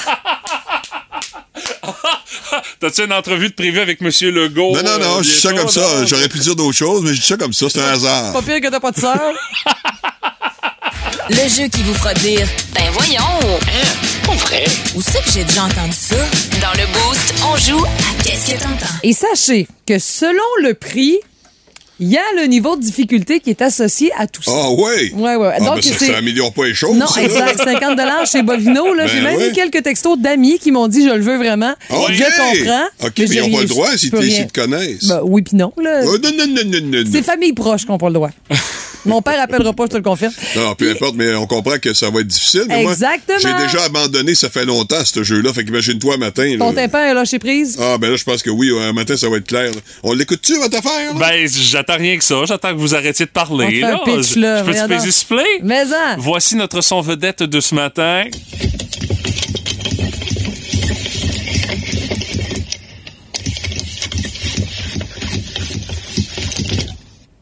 [2.79, 4.09] T'as-tu une entrevue de prévue avec M.
[4.33, 4.73] Legault?
[4.75, 6.05] Non, non, non, euh, je dis ça comme ça.
[6.05, 8.33] J'aurais pu dire d'autres choses, mais je dis ça comme ça, c'est un hasard.
[8.33, 9.19] Pas pire que t'as pas de sœur.
[11.29, 13.59] Le jeu qui vous fera dire Ben voyons!
[14.25, 14.65] Pas vrai.
[14.95, 16.15] Où c'est que j'ai déjà entendu ça?
[16.61, 18.95] Dans le Boost, on joue à Qu'est-ce que t'entends?
[19.03, 21.19] Et sachez que selon le prix,
[21.99, 24.51] il y a le niveau de difficulté qui est associé à tout ça.
[24.53, 25.11] Ah, ouais?
[25.15, 25.51] Ouais, ouais.
[25.55, 26.95] Ah, Donc, ben, ça, améliore pas les choses.
[26.97, 27.21] Non, ça.
[27.23, 27.59] exact.
[27.63, 27.99] 50
[28.31, 28.93] chez Bovino.
[28.93, 29.49] Là, Ben j'ai même ouais.
[29.49, 31.73] eu quelques textos d'amis qui m'ont dit je le veux vraiment.
[31.89, 32.11] OK.
[32.11, 32.85] Je comprends.
[33.07, 35.05] OK, mais ils j'ai n'ont pas le droit s'ils peux te- connaissent.
[35.07, 35.71] Ben, oui, puis non.
[35.81, 36.01] Là.
[36.05, 37.03] Oh, non, non, non, non, non.
[37.11, 38.31] C'est famille proche qui n'ont pas le droit.
[39.05, 40.33] Mon père appellera pas, je te le confirme.
[40.55, 42.65] Non, peu importe, mais on comprend que ça va être difficile.
[42.69, 43.39] Exactement.
[43.39, 45.53] j'ai déjà abandonné, ça fait longtemps, ce jeu-là.
[45.53, 46.55] Fait qu'imagine-toi un matin.
[46.59, 47.77] Ton tympan est lâché prise.
[47.81, 49.71] Ah, ben là, je pense que oui, un matin, ça va être clair.
[49.71, 49.79] là.
[50.03, 51.13] On l'écoute-tu, votre affaire?
[51.13, 51.19] là?
[51.19, 52.35] Ben, j'attends rien que ça.
[52.45, 53.65] J'attends que vous arrêtiez de parler.
[53.65, 53.99] On te fait un là.
[54.05, 54.63] pitch, Je- là.
[54.65, 55.45] Je peser sur play?
[55.63, 56.17] Mais en.
[56.19, 58.23] Voici notre son vedette de ce matin.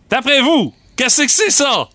[0.09, 1.89] D'après vous, qu'est-ce que c'est ça?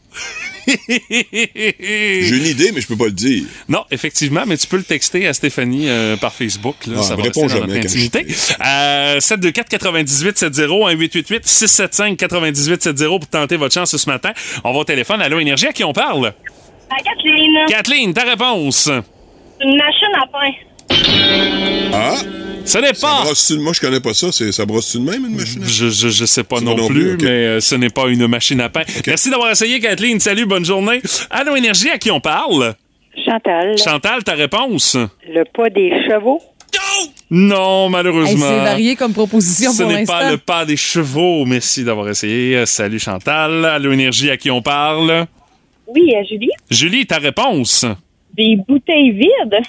[0.67, 3.45] J'ai une idée, mais je peux pas le dire.
[3.69, 6.77] Non, effectivement, mais tu peux le texter à Stéphanie euh, par Facebook.
[6.87, 8.27] Là, Ah, ça va me répond jamais notre intimité.
[8.65, 10.61] Euh, 724 98 70
[10.97, 14.33] 1888 675 98 70 pour tenter votre chance ce matin.
[14.65, 15.21] On va au téléphone.
[15.21, 16.27] Allô, Énergie, à qui on parle?
[16.91, 18.89] À Kathleen, Kathleen, ta réponse?
[19.65, 20.51] une machine à pain.
[21.93, 22.15] Ah!
[22.65, 23.23] Ce n'est Ça pas...
[23.25, 24.31] brosse-tu de- Moi, je connais pas ça.
[24.31, 25.63] C'est- Ça brosse-tu de même, une machine?
[25.63, 28.07] à- Je, je, je sais pas non, pas non plus, mais euh, ce n'est pas
[28.09, 28.83] une machine à pain.
[29.07, 30.21] Merci d'avoir essayé, Kathleen.
[30.21, 31.03] Salut, bonne journée.
[31.31, 32.75] Allô, Énergie, à qui on parle?
[33.27, 34.97] Chantal, Chantal, ta réponse?
[35.29, 36.41] le pas des chevaux.
[37.31, 38.47] Non, Hey, malheureusement.
[38.49, 41.45] c'est varié comme proposition Ce pour n'est pas le pas des chevaux.
[41.45, 42.57] Merci d'avoir essayé.
[42.57, 43.65] Euh, Salut Chantal.
[43.65, 45.27] Allô Énergie, à qui on parle?
[45.89, 46.49] Oui, à Julie.
[46.71, 47.85] Julie, ta réponse?
[48.35, 49.61] Des bouteilles vides.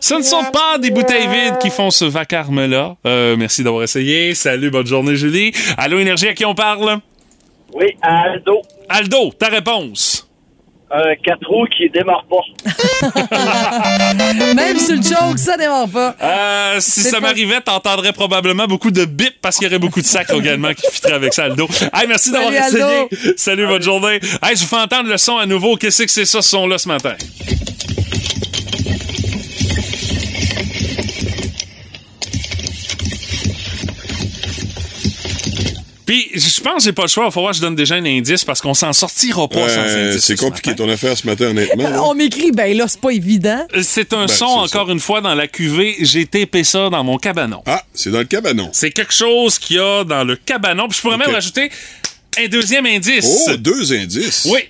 [0.00, 2.96] Ce ne sont pas des bouteilles vides qui font ce vacarme-là.
[3.06, 4.34] Euh, merci d'avoir essayé.
[4.34, 5.52] Salut, bonne journée Julie.
[5.76, 6.98] Allô Énergie, à qui on parle?
[7.72, 8.62] Oui, à Aldo.
[8.88, 10.17] Aldo, ta réponse?
[10.90, 12.70] Un 4 roues qui démarre pas.
[14.54, 16.16] Même sur le choke, ça démarre pas.
[16.22, 20.00] Euh, si ça pas- m'arrivait, t'entendrais probablement beaucoup de bips parce qu'il y aurait beaucoup
[20.00, 21.68] de sacs également qui fitteraient avec ça, Aldo.
[21.92, 22.82] Hey, merci d'avoir Salut, essayé.
[22.82, 23.08] Aldo.
[23.36, 24.18] Salut, bonne journée.
[24.42, 25.76] Hey, je vous fais entendre le son à nouveau.
[25.76, 27.14] Qu'est-ce que c'est ça, ce son-là, ce matin?
[36.08, 37.24] Puis, je pense que j'ai pas le choix.
[37.24, 39.80] Il va falloir que je donne déjà un indice parce qu'on s'en sortira pas sans
[39.80, 40.24] Euh, indice.
[40.24, 40.84] c'est ce compliqué matin.
[40.86, 41.82] ton affaire ce matin, honnêtement.
[41.90, 42.02] là.
[42.02, 43.66] On m'écrit, ben là, c'est pas évident.
[43.82, 45.96] C'est un Ben, son, encore une fois, dans la cuvée.
[46.00, 47.62] J'ai tapé ça dans mon cabanon.
[47.66, 48.70] Ah, c'est dans le cabanon.
[48.72, 50.88] C'est quelque chose qu'il y a dans le cabanon.
[50.88, 51.70] Puis je pourrais même rajouter
[52.38, 53.46] un deuxième indice.
[53.48, 54.46] Oh, deux indices.
[54.50, 54.60] Oui.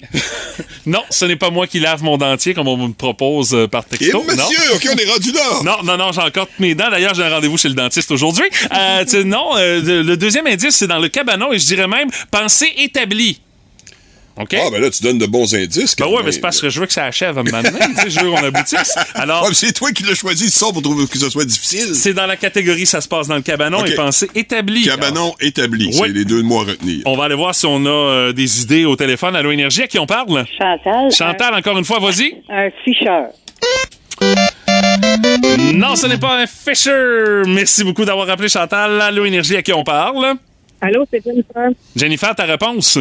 [0.87, 3.85] non, ce n'est pas moi qui lave mon dentier comme on me propose euh, par
[3.93, 4.23] Et texto.
[4.23, 4.47] monsieur, non.
[4.75, 5.43] OK, on est rendu là.
[5.65, 6.91] Non, non, non, j'ai encore toutes mes dents.
[6.91, 8.47] D'ailleurs, j'ai un rendez-vous chez le dentiste aujourd'hui.
[8.73, 12.73] Euh, non, euh, le deuxième indice, c'est dans le cabanon et je dirais même pensée
[12.79, 13.41] établie.
[14.41, 14.55] OK?
[14.55, 15.97] Ah, ben là, tu donnes de bons indices.
[15.97, 17.71] Ben ouais, mais c'est parce que je veux que ça achève à me mener.
[17.97, 18.95] tu sais, je veux qu'on aboutisse.
[19.15, 21.95] Alors, c'est toi qui l'as choisi, ça, pour trouver que ça soit difficile.
[21.95, 24.83] c'est dans la catégorie ça se passe dans le cabanon et pensée établie.
[24.85, 25.87] Cabanon établi.
[25.87, 25.95] Oui.
[25.95, 27.03] C'est les deux mots à retenir.
[27.07, 29.35] On va aller voir si on a euh, des idées au téléphone.
[29.37, 30.45] Allô Énergie, à qui on parle?
[30.59, 32.35] Chantal, Chantal, encore une fois, vas-y.
[32.49, 33.27] un, un ficheur.
[35.75, 37.43] Non, ce n'est pas un Fisher.
[37.47, 39.01] Merci beaucoup d'avoir appelé Chantal.
[39.01, 40.35] Allô Énergie, à qui on parle?
[40.81, 41.71] Allô, c'est Jennifer.
[41.97, 42.99] Jennifer, ta réponse?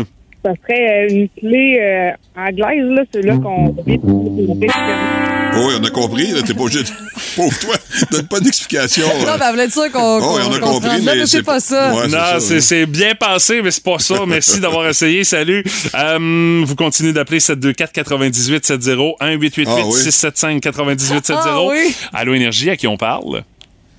[0.47, 5.89] Ça serait euh, une clé euh, anglaise, là, celle-là qu'on vit Oh, oui, on a
[5.89, 6.27] compris.
[6.27, 6.89] là, T'es pas obligé de...
[7.35, 7.75] Pauvre toi,
[8.11, 9.05] donne pas d'explication.
[9.25, 9.37] Non, euh.
[9.37, 10.19] ben, elle voulait dire qu'on.
[10.21, 11.93] Oh, oui, on a compris, mais mais c'est pas ça.
[11.93, 14.23] Ouais, non, c'est bien passé, mais c'est pas ça.
[14.27, 15.25] Merci d'avoir essayé.
[15.25, 15.65] Salut.
[15.93, 19.93] Vous continuez d'appeler 724 98 70 1 888 Ah oui.
[19.93, 21.31] 675 98 70.
[21.45, 21.93] Ah oui.
[22.13, 23.43] Allô Énergie, à qui on parle?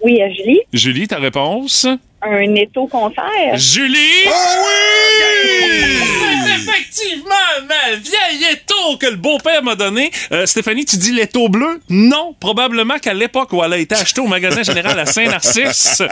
[0.03, 0.61] Oui, à Julie.
[0.73, 1.87] Julie, ta réponse?
[2.21, 3.57] Un étau concert.
[3.57, 4.27] Julie!
[4.27, 5.99] Ah oui!
[6.45, 7.35] C'est effectivement
[7.69, 10.11] ma vieille étau que le beau-père m'a donné.
[10.33, 11.81] Euh, Stéphanie, tu dis l'étau bleu?
[11.89, 16.03] Non, probablement qu'à l'époque où elle a été achetée au magasin général à Saint-Narcisse,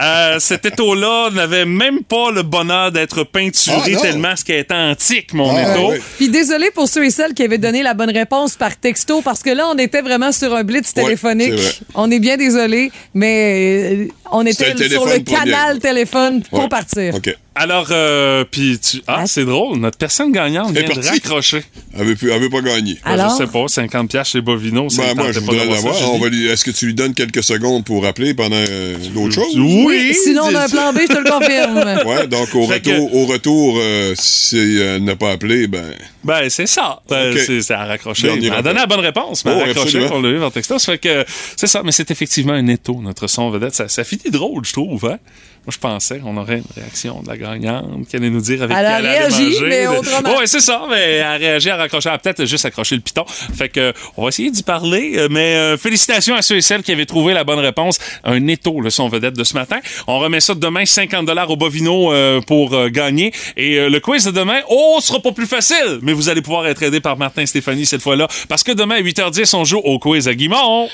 [0.00, 4.70] euh, cet étau-là n'avait même pas le bonheur d'être peinturé Ah, tellement ce qui est
[4.72, 5.92] antique, mon Ah, étau.
[5.92, 5.98] oui.
[6.18, 9.42] Puis désolé pour ceux et celles qui avaient donné la bonne réponse par texto, parce
[9.42, 11.52] que là, on était vraiment sur un blitz téléphonique.
[11.94, 16.68] on est bien désolé, mais euh, on était sur le canal téléphone pour Ouais.
[16.68, 17.14] partir.
[17.14, 17.34] OK.
[17.54, 19.02] Alors, euh, puis tu...
[19.06, 21.10] Ah, c'est drôle, notre personne gagnante Elle est vient de partie.
[21.10, 21.62] raccrocher.
[21.98, 22.94] Elle veut, plus, elle veut pas gagner.
[23.04, 23.30] Ben, Alors?
[23.38, 25.58] je sais pas, 50 pièces chez Bovino, ça Ben, ne moi, tentait je pas voudrais
[25.68, 25.96] d'avoir ça, l'avoir.
[25.98, 26.10] Julie.
[26.14, 29.34] On va lui- Est-ce que tu lui donnes quelques secondes pour rappeler pendant euh, d'autres
[29.34, 29.54] choses?
[29.58, 30.14] Oui!
[30.14, 32.06] Sinon, on a un plan B, je te le confirme.
[32.08, 35.92] Ouais, donc au Fait que- retour, au retour euh, si elle n'a pas appelé, ben.
[36.24, 37.00] Ben, c'est ça.
[37.10, 37.38] Ben, Ok.
[37.46, 38.28] c'est c'est à raccrocher.
[38.28, 38.64] Dernier Elle a rappel.
[38.72, 40.08] donné la bonne réponse, mais elle Oh, a raccroché absolument.
[40.10, 40.78] pour le vivre en texto.
[40.78, 41.24] Ça fait que
[41.56, 43.74] c'est ça, mais c'est effectivement un étau, notre son vedette.
[43.74, 45.18] Ça, ça finit drôle, je trouve, hein?
[45.64, 48.76] Moi, je pensais qu'on aurait une réaction de la gagnante qui allait nous dire avec
[48.76, 49.66] Elle qui a elle allait réagi, manger.
[49.68, 50.36] mais autrement.
[50.38, 50.82] Ouais, c'est ça.
[50.90, 52.08] Mais elle a réagi, elle a raccroché.
[52.08, 53.24] Elle a peut-être juste accroché le piton.
[53.26, 55.12] Fait que, on va essayer d'y parler.
[55.16, 58.00] euh, Mais euh, félicitations à ceux et celles qui avaient trouvé la bonne réponse.
[58.24, 59.78] Un étau, le son vedette de ce matin.
[60.08, 63.32] On remet ça demain, 50 au Bovino euh, pour euh, gagner.
[63.56, 66.00] Et euh, le quiz de demain, oh, ce sera pas plus facile.
[66.02, 68.26] Mais vous allez pouvoir être aidé par Martin et Stéphanie cette fois-là.
[68.48, 70.88] Parce que demain, à 8h10, on joue au quiz à Guimont.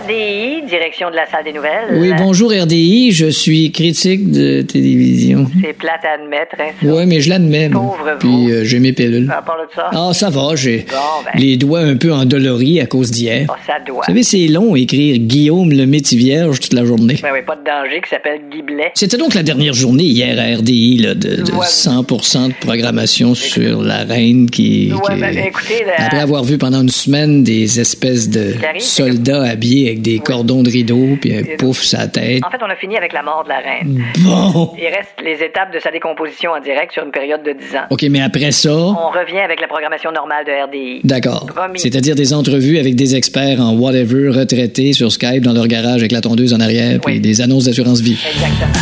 [0.00, 1.88] RDI, direction de la salle des nouvelles.
[1.92, 5.46] Oui, bonjour RDI, je suis critique de télévision.
[5.62, 6.86] C'est plate à admettre, hein.
[6.88, 7.68] Ouais, mais je l'admets.
[7.68, 8.18] Pauvre vous.
[8.18, 9.30] Puis euh, j'ai mes pilules.
[9.30, 9.90] À part de ça.
[9.92, 11.38] Ah, ça va, j'ai Bon, ben.
[11.38, 13.46] les doigts un peu endoloris à cause d'hier.
[13.50, 13.96] Oh, ça doit.
[13.98, 17.18] Vous savez, c'est long écrire Guillaume le métier vierge toute la journée.
[17.22, 18.92] Ben oui, pas de danger, qui s'appelle Guy Blais.
[18.94, 21.66] C'était donc la dernière journée hier à RDI là, de, de Ouais.
[21.66, 26.80] 100% de programmation sur la reine qui, Ouais, qui- ben, écoutez, après avoir vu pendant
[26.80, 31.80] une semaine des espèces de soldats habillés avec des cordons de rideau puis un pouf
[31.82, 32.42] sur la tête.
[32.44, 34.02] En fait, on a fini avec la mort de la reine.
[34.18, 34.72] Bon.
[34.78, 37.80] Il reste les étapes de sa décomposition en direct sur une période de 10 ans.
[37.90, 41.00] OK, mais après ça, On revient avec la programmation normale de RDI.
[41.04, 41.46] d'accord.
[41.76, 46.12] C'est-à-dire des entrevues avec des experts en whatever retraités sur Skype dans leur garage avec
[46.12, 48.18] la tondeuse en arrière puis des annonces d'assurance vie.
[48.30, 48.72] Exactement.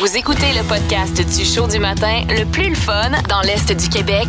[0.00, 3.88] Vous écoutez le podcast du show du matin le plus le fun dans l'Est du
[3.88, 4.26] Québec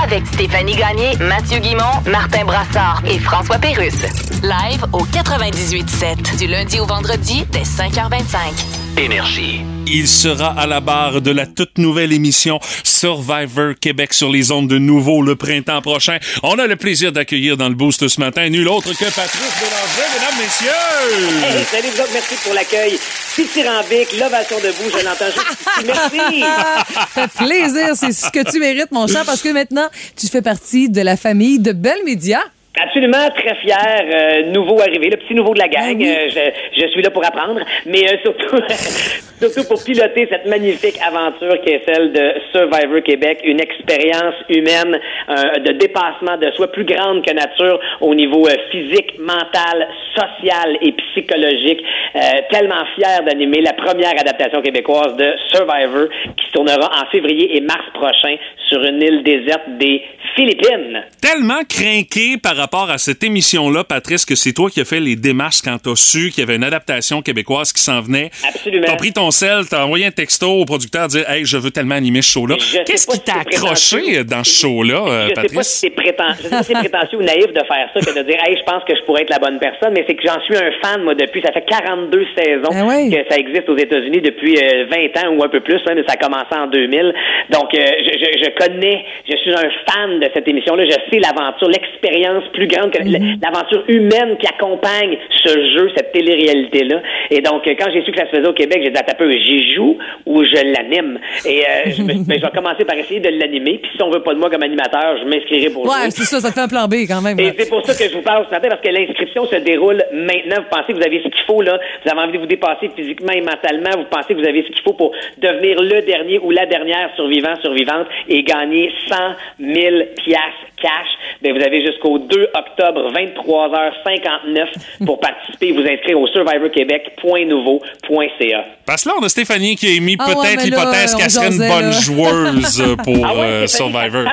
[0.00, 4.02] Avec Stéphanie Gagné, Mathieu Guimont, Martin Brassard et François Pérusse.
[4.42, 8.98] Live au 98.7 du lundi au vendredi dès 5h25.
[8.98, 9.62] Énergie.
[9.86, 14.68] Il sera à la barre de la toute nouvelle émission Survivor Québec sur les ondes
[14.68, 16.18] de nouveau le printemps prochain.
[16.42, 20.08] On a le plaisir d'accueillir dans le boost ce matin nul autre que Patrice Bélanger,
[20.14, 21.58] mesdames, messieurs.
[21.58, 22.98] Hey, salut vous autres, merci pour l'accueil.
[23.36, 25.86] Dithyrambique, l'ovation debout, je l'entends juste.
[25.86, 26.44] Merci.
[27.14, 29.81] Ça fait plaisir, c'est ce que tu mérites, mon cher, parce que maintenant,
[30.16, 32.40] tu fais partie de la famille de Belle Média.
[32.80, 36.02] Absolument très fier, euh, nouveau arrivé, le petit nouveau de la gang.
[36.02, 38.56] Euh, je, je suis là pour apprendre, mais euh, surtout,
[39.42, 44.98] surtout pour piloter cette magnifique aventure qui est celle de Survivor Québec, une expérience humaine
[45.28, 50.78] euh, de dépassement de soi plus grande que nature au niveau euh, physique, mental, social
[50.80, 51.82] et psychologique.
[52.14, 52.20] Euh,
[52.50, 57.60] tellement fier d'animer la première adaptation québécoise de Survivor qui se tournera en février et
[57.60, 58.36] mars prochain
[58.68, 60.02] sur une île déserte des
[60.34, 61.04] Philippines.
[61.20, 65.16] Tellement craqué par rapport à cette émission-là, Patrice, que c'est toi qui as fait les
[65.16, 68.30] démarches quand t'as su qu'il y avait une adaptation québécoise qui s'en venait.
[68.48, 68.86] Absolument.
[68.86, 71.94] T'as pris ton sel, t'as envoyé un texto au producteur dire Hey, je veux tellement
[71.96, 72.56] animer ce show-là.
[72.86, 75.68] Qu'est-ce pas qui t'a accroché dans ce show-là, euh, je sais pas Patrice?
[75.68, 78.18] si c'est prétentieux, je sais pas si c'est prétentieux ou naïf de faire ça que
[78.18, 80.22] de dire hey je pense que je pourrais être la bonne personne mais c'est que
[80.26, 83.10] j'en suis un fan moi depuis ça fait 42 saisons Ah ouais?
[83.10, 86.04] que ça existe aux États-Unis depuis euh, 20 ans ou un peu plus hein, mais
[86.06, 87.14] ça a commencé en 2000
[87.50, 90.96] donc euh, je, je, je connais je suis un fan de cette émission là je
[91.10, 93.42] sais l'aventure l'expérience plus grande que Mm-hmm.
[93.42, 98.12] l'aventure humaine qui accompagne ce jeu cette télé-réalité là et donc euh, quand j'ai su
[98.12, 100.54] que ça se faisait au Québec j'ai dit attends un peu j'y joue ou je
[100.72, 101.18] l'anime?
[101.44, 104.22] Et euh, je, ben, je vais commencer par essayer de l'animer puis si on veut
[104.22, 106.68] pas de moi comme animateur je m'inscrirai pour Ouais, c'est ça, ça te fait un
[106.68, 107.38] plan B quand même.
[107.38, 110.02] Et c'est pour ça que je vous parle ce matin, parce que l'inscription se déroule
[110.12, 110.56] maintenant.
[110.58, 111.78] Vous pensez que vous avez ce qu'il faut, là?
[112.04, 113.90] Vous avez envie de vous dépasser physiquement et mentalement?
[113.96, 117.10] Vous pensez que vous avez ce qu'il faut pour devenir le dernier ou la dernière
[117.16, 119.14] survivant, survivante et gagner 100
[119.60, 121.08] 000 piastres cash?
[121.42, 128.64] Ben, vous avez jusqu'au 2 octobre, 23h59 pour participer et vous inscrire au survivorquebec.nouveau.ca.
[128.84, 131.58] Parce que là, on a Stéphanie qui a émis Ah peut-être l'hypothèse qu'elle serait une
[131.58, 131.92] bonne là.
[131.92, 134.24] joueuse euh, pour Ah ouais, euh, Survivor.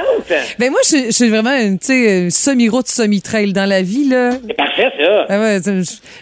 [0.58, 1.78] Ben moi, je, suis vraiment une,
[2.30, 4.32] semi-route, semi-trail dans la vie, là.
[4.48, 5.26] C'est parfait, ça.
[5.30, 5.60] Ah ouais,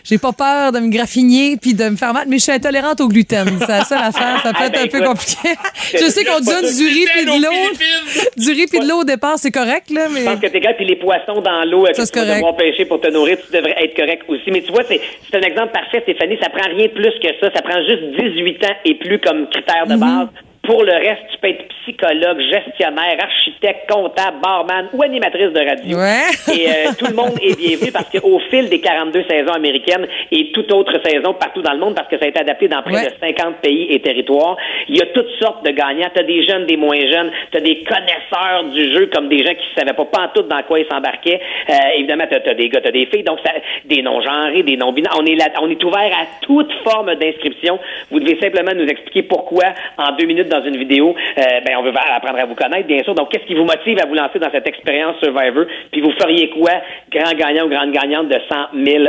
[0.03, 2.99] j'ai pas peur de me graffiner puis de me faire mal, mais je suis intolérante
[3.01, 3.47] au gluten.
[3.59, 4.39] C'est la seule affaire.
[4.43, 5.49] Ça peut Ah, être ben, un peu écoute, compliqué.
[5.93, 7.73] je sais qu'on donne du riz puis de l'eau.
[8.37, 10.21] Du riz puis de l'eau au départ, c'est correct, là, mais.
[10.21, 12.55] Je pense que t'es puis les poissons dans l'eau euh, que Ça, tu vas devoir
[12.55, 14.49] pêcher pour te nourrir, tu devrais être correct aussi.
[14.51, 14.99] Mais tu vois, c'est
[15.29, 16.37] c'est un exemple parfait, Stéphanie.
[16.41, 17.51] Ça prend rien de plus que ça.
[17.53, 19.95] Ça prend juste 18 ans et plus comme critère Mhm.
[19.95, 20.27] de base.
[20.67, 25.97] Pour le reste, tu peux être psychologue, gestionnaire, architecte, comptable, barman ou animatrice de radio.
[25.97, 26.27] Ouais.
[26.53, 30.51] Et euh, tout le monde est bienvenu parce qu'au fil des 42 saisons américaines et
[30.51, 32.93] toute autre saison partout dans le monde, parce que ça a été adapté dans près
[32.95, 33.05] Ouais.
[33.05, 34.57] de 50 pays et territoires,
[34.89, 36.09] il y a toutes sortes de gagnants.
[36.13, 39.45] Tu as des jeunes, des moins jeunes, tu as des connaisseurs du jeu comme des
[39.45, 41.39] gens qui ne savaient pas tout dans quoi ils s'embarquaient.
[41.69, 43.53] Euh, évidemment, tu as, des gars, tu des filles, donc ça,
[43.85, 45.13] des non-genrés, des non-binaires.
[45.17, 47.79] On est là, on est ouvert à toute forme d'inscription.
[48.11, 49.65] Vous devez simplement nous expliquer pourquoi
[49.97, 53.03] en deux minutes dans une vidéo, euh, ben on veut apprendre à vous connaître, bien
[53.03, 53.15] sûr.
[53.15, 55.65] Donc, qu'est-ce qui vous motive à vous lancer dans cette expérience Survivor?
[55.91, 56.71] Puis vous feriez quoi,
[57.11, 58.55] grand gagnant ou grande gagnante de 100
[58.85, 59.03] 000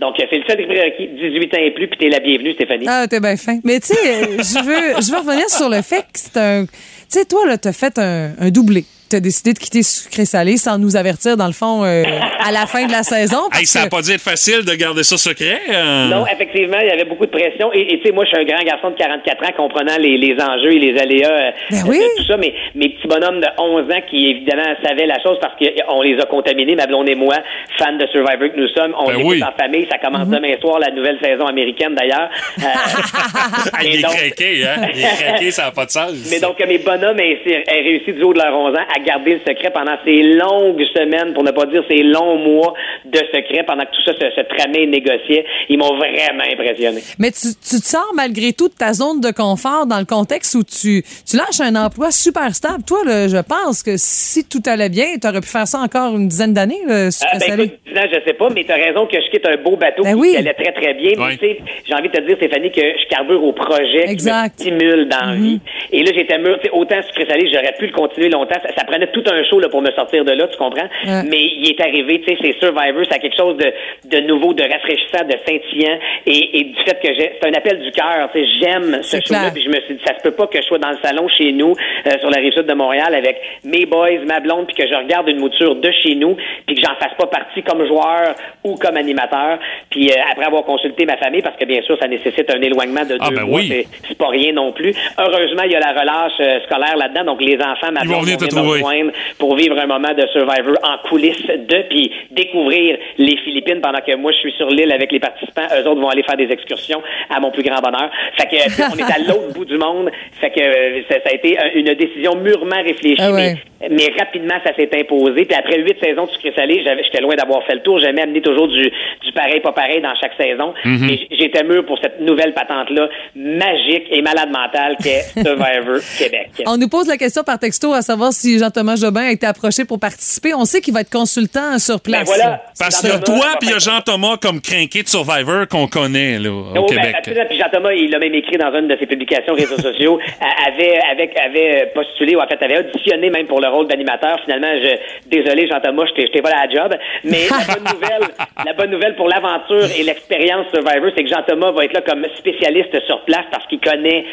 [0.00, 2.86] Donc, c'est le seul prérequis, 18 ans et plus, puis t'es la bienvenue, Stéphanie.
[2.88, 3.58] Ah, t'es bien fin.
[3.64, 6.64] Mais tu sais, euh, je veux, revenir sur le fait que c'est un.
[6.64, 6.70] Tu
[7.08, 8.84] sais, toi, là, t'as fait un doublé.
[9.12, 12.02] T'as décidé de quitter Sucré Salé sans nous avertir, dans le fond, euh,
[12.42, 13.42] à la fin de la saison.
[13.50, 15.60] parce Hey, ça n'a pas dû être facile de garder ça secret.
[15.70, 16.08] euh.
[16.08, 17.70] Non, effectivement, il y avait beaucoup de pression.
[17.74, 20.34] Et tu sais, moi, je suis un grand garçon de 44 ans, comprenant les, les
[20.40, 22.38] enjeux et les aléas euh, Ben de tout ça.
[22.38, 26.18] Mais mes petits bonhommes de 11 ans qui, évidemment, savaient la chose parce qu'on les
[26.18, 27.34] a contaminés, ma blonde et moi,
[27.76, 28.94] fans de Survivor que nous sommes.
[28.98, 29.42] On Ben l'écoute oui.
[29.44, 29.86] en famille.
[29.92, 32.30] Ça commence demain soir, la nouvelle saison américaine, d'ailleurs.
[32.60, 32.62] Euh,
[33.74, 34.88] Ah, il et est donc- craqué, hein?
[34.94, 36.12] Il est craqué, ça n'a pas de sens.
[36.30, 39.34] mais donc, mes bonhommes aient, aient réussi du haut de leurs 11 ans à garder
[39.34, 42.74] le secret pendant ces longues semaines, pour ne pas dire ces longs mois
[43.04, 45.44] de secret, pendant que tout ça se, se tramait et négociait.
[45.68, 47.00] Ils m'ont vraiment impressionné.
[47.18, 50.54] Mais tu, tu te sors malgré tout de ta zone de confort dans le contexte
[50.54, 52.82] où tu, tu lâches un emploi super stable.
[52.86, 56.16] Toi, là, je pense que si tout allait bien, tu aurais pu faire ça encore
[56.16, 59.30] une dizaine d'années, Ah, ben, écoute, je sais pas, mais tu as raison que je
[59.30, 60.36] quitte un beau bateau Ben qui oui.
[60.36, 61.12] allait très, très bien.
[61.16, 61.36] Mais Ouais.
[61.36, 64.56] tu sais, j'ai envie de te dire, Stéphanie, que je carbure au projet Exact.
[64.58, 65.60] qui me stimule dans la vie.
[65.92, 66.58] Et là, j'étais mûr.
[66.72, 68.56] Autant sucré salé, j'aurais pu le continuer longtemps.
[68.62, 70.88] Ça, ça prenait tout un show là, pour me sortir de là, tu comprends?
[71.06, 71.22] Ouais.
[71.28, 73.72] Mais il est arrivé, tu sais, c'est Survivor, ça a quelque chose de,
[74.08, 75.98] de nouveau, de rafraîchissant, de scintillant.
[76.26, 77.32] Et, et du fait que j'ai...
[77.40, 79.50] C'est un appel du cœur, tu sais, j'aime ce C'est show-là.
[79.52, 81.26] Puis je me suis dit, ça se peut pas que je sois dans le salon
[81.28, 81.74] chez nous,
[82.06, 84.94] euh, sur la rive sud de Montréal, avec mes boys, ma blonde, puis que je
[84.94, 86.36] regarde une mouture de chez nous,
[86.66, 88.34] puis que j'en fasse pas partie comme joueur
[88.64, 89.58] ou comme animateur.
[89.90, 93.04] Puis euh, après avoir consulté ma famille, parce que bien sûr, ça nécessite un éloignement
[93.04, 93.68] de Ah, deux ben mois, oui.
[93.68, 94.92] c'est- c'est pas rien non plus.
[95.18, 98.20] Heureusement, il y a la relâche euh, scolaire là-dedans, donc les enfants, ma Ils vont
[98.20, 98.81] venir te trouver.
[98.84, 104.00] Rejoindre pour vivre un moment de Survivor en coulisses de, puis découvrir les Philippines pendant
[104.00, 105.66] que moi, je suis sur l'île avec les participants.
[105.74, 108.10] Eux autres vont aller faire des excursions à mon plus grand bonheur.
[108.36, 110.10] Fait que, on est à l'autre bout du monde.
[110.40, 113.54] Fait que euh, ça, ça a été un- une décision mûrement réfléchie, Ah ouais.
[113.54, 113.56] mais,
[113.90, 115.44] mais rapidement, ça s'est imposé.
[115.44, 117.98] Puis après huit saisons de sucré salé, j'étais loin d'avoir fait le tour.
[118.00, 120.74] J'aimais amener toujours du, du pareil, pas pareil dans chaque saison.
[120.84, 121.08] Mhm.
[121.10, 126.50] Et j- j'étais mûr pour cette nouvelle patente-là, magique et malade mentale qu'est Survivor Québec.
[126.66, 129.84] On nous pose la question par texto à savoir si Jean-Thomas Jobin a été approché
[129.84, 130.54] pour participer.
[130.54, 132.28] On sait qu'il va être consultant sur place.
[132.28, 132.62] Ben voilà.
[132.78, 135.66] Parce qu'il y a Jean-Thomas, toi puis il y a Jean-Thomas comme crinqué de Survivor
[135.68, 137.14] qu'on connaît là, au Oh, ben, Québec.
[137.18, 137.46] absolument.
[137.48, 140.18] Puis Jean-Thomas, il l'a même écrit dans une de ses publications réseaux sociaux,
[140.66, 144.38] avait, avec, avait postulé, ou en fait, avait auditionné même pour le rôle d'animateur.
[144.44, 146.94] Finalement, je, désolé, Jean-Thomas, je t'ai- pas la job.
[147.24, 148.28] Mais la bonne nouvelle,
[148.66, 152.24] la bonne nouvelle pour l'aventure et l'expérience Survivor, c'est que Jean-Thomas va être là comme
[152.36, 154.24] spécialiste sur place parce qu'il connaît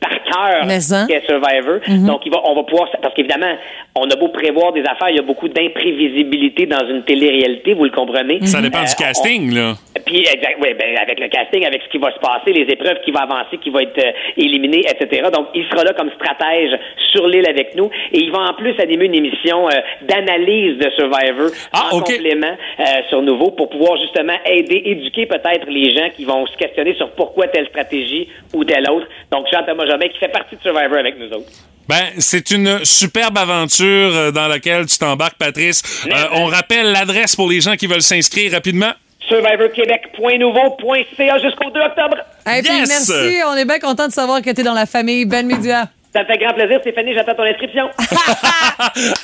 [0.00, 0.80] par cœur Mais hein?
[0.80, 1.80] ce qu'est Survivor.
[2.06, 3.54] Donc, il va, on va pouvoir, parce qu'évidemment,
[3.94, 7.84] on a beau prévoir des affaires, il y a beaucoup d'imprévisibilité dans une télé-réalité, vous
[7.84, 8.40] le comprenez.
[8.46, 9.74] Ça dépend Euh, du on- casting là.
[10.06, 13.00] puis, exact, oui, ben, avec le casting, avec ce qui va se passer, les épreuves
[13.04, 15.28] qui vont avancer, qui vont être euh, éliminées, etc.
[15.32, 16.78] Donc, il sera là comme stratège
[17.12, 17.90] sur l'île avec nous.
[18.12, 22.06] Et il va en plus animer une émission euh, d'analyse de Survivor Ah, en OK.
[22.06, 26.56] complément euh, sur Nouveau pour pouvoir justement aider, éduquer peut-être les gens qui vont se
[26.56, 29.06] questionner sur pourquoi telle stratégie ou telle autre.
[29.30, 31.50] Donc, Jean-Thomas Jobin qui fait partie de Survivor avec nous autres.
[31.88, 36.06] Ben, c'est une superbe aventure euh, dans laquelle tu t'embarques, Patrice.
[36.06, 38.92] Euh, on rappelle l'adresse pour les gens qui veulent s'inscrire rapidement.
[39.28, 42.16] SurvivorQuébec.nouveau.ca jusqu'au 2 octobre.
[42.44, 42.88] Puis Yes!
[42.88, 45.86] merci, on est bien content de savoir que tu es dans la famille Ben Media.
[46.12, 47.88] Ça me fait grand plaisir, Stéphanie, j'attends ton inscription.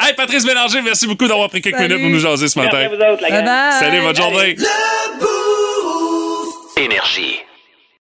[0.00, 1.88] Hey, Patrice Bélanger, merci beaucoup d'avoir pris quelques Salut.
[1.96, 2.86] minutes pour nous jaser ce Merci matin.
[2.86, 3.44] à vous autres, la gang.
[3.44, 3.72] Bye bye.
[3.80, 4.56] Salut, bonne journée.
[6.76, 7.40] Énergie.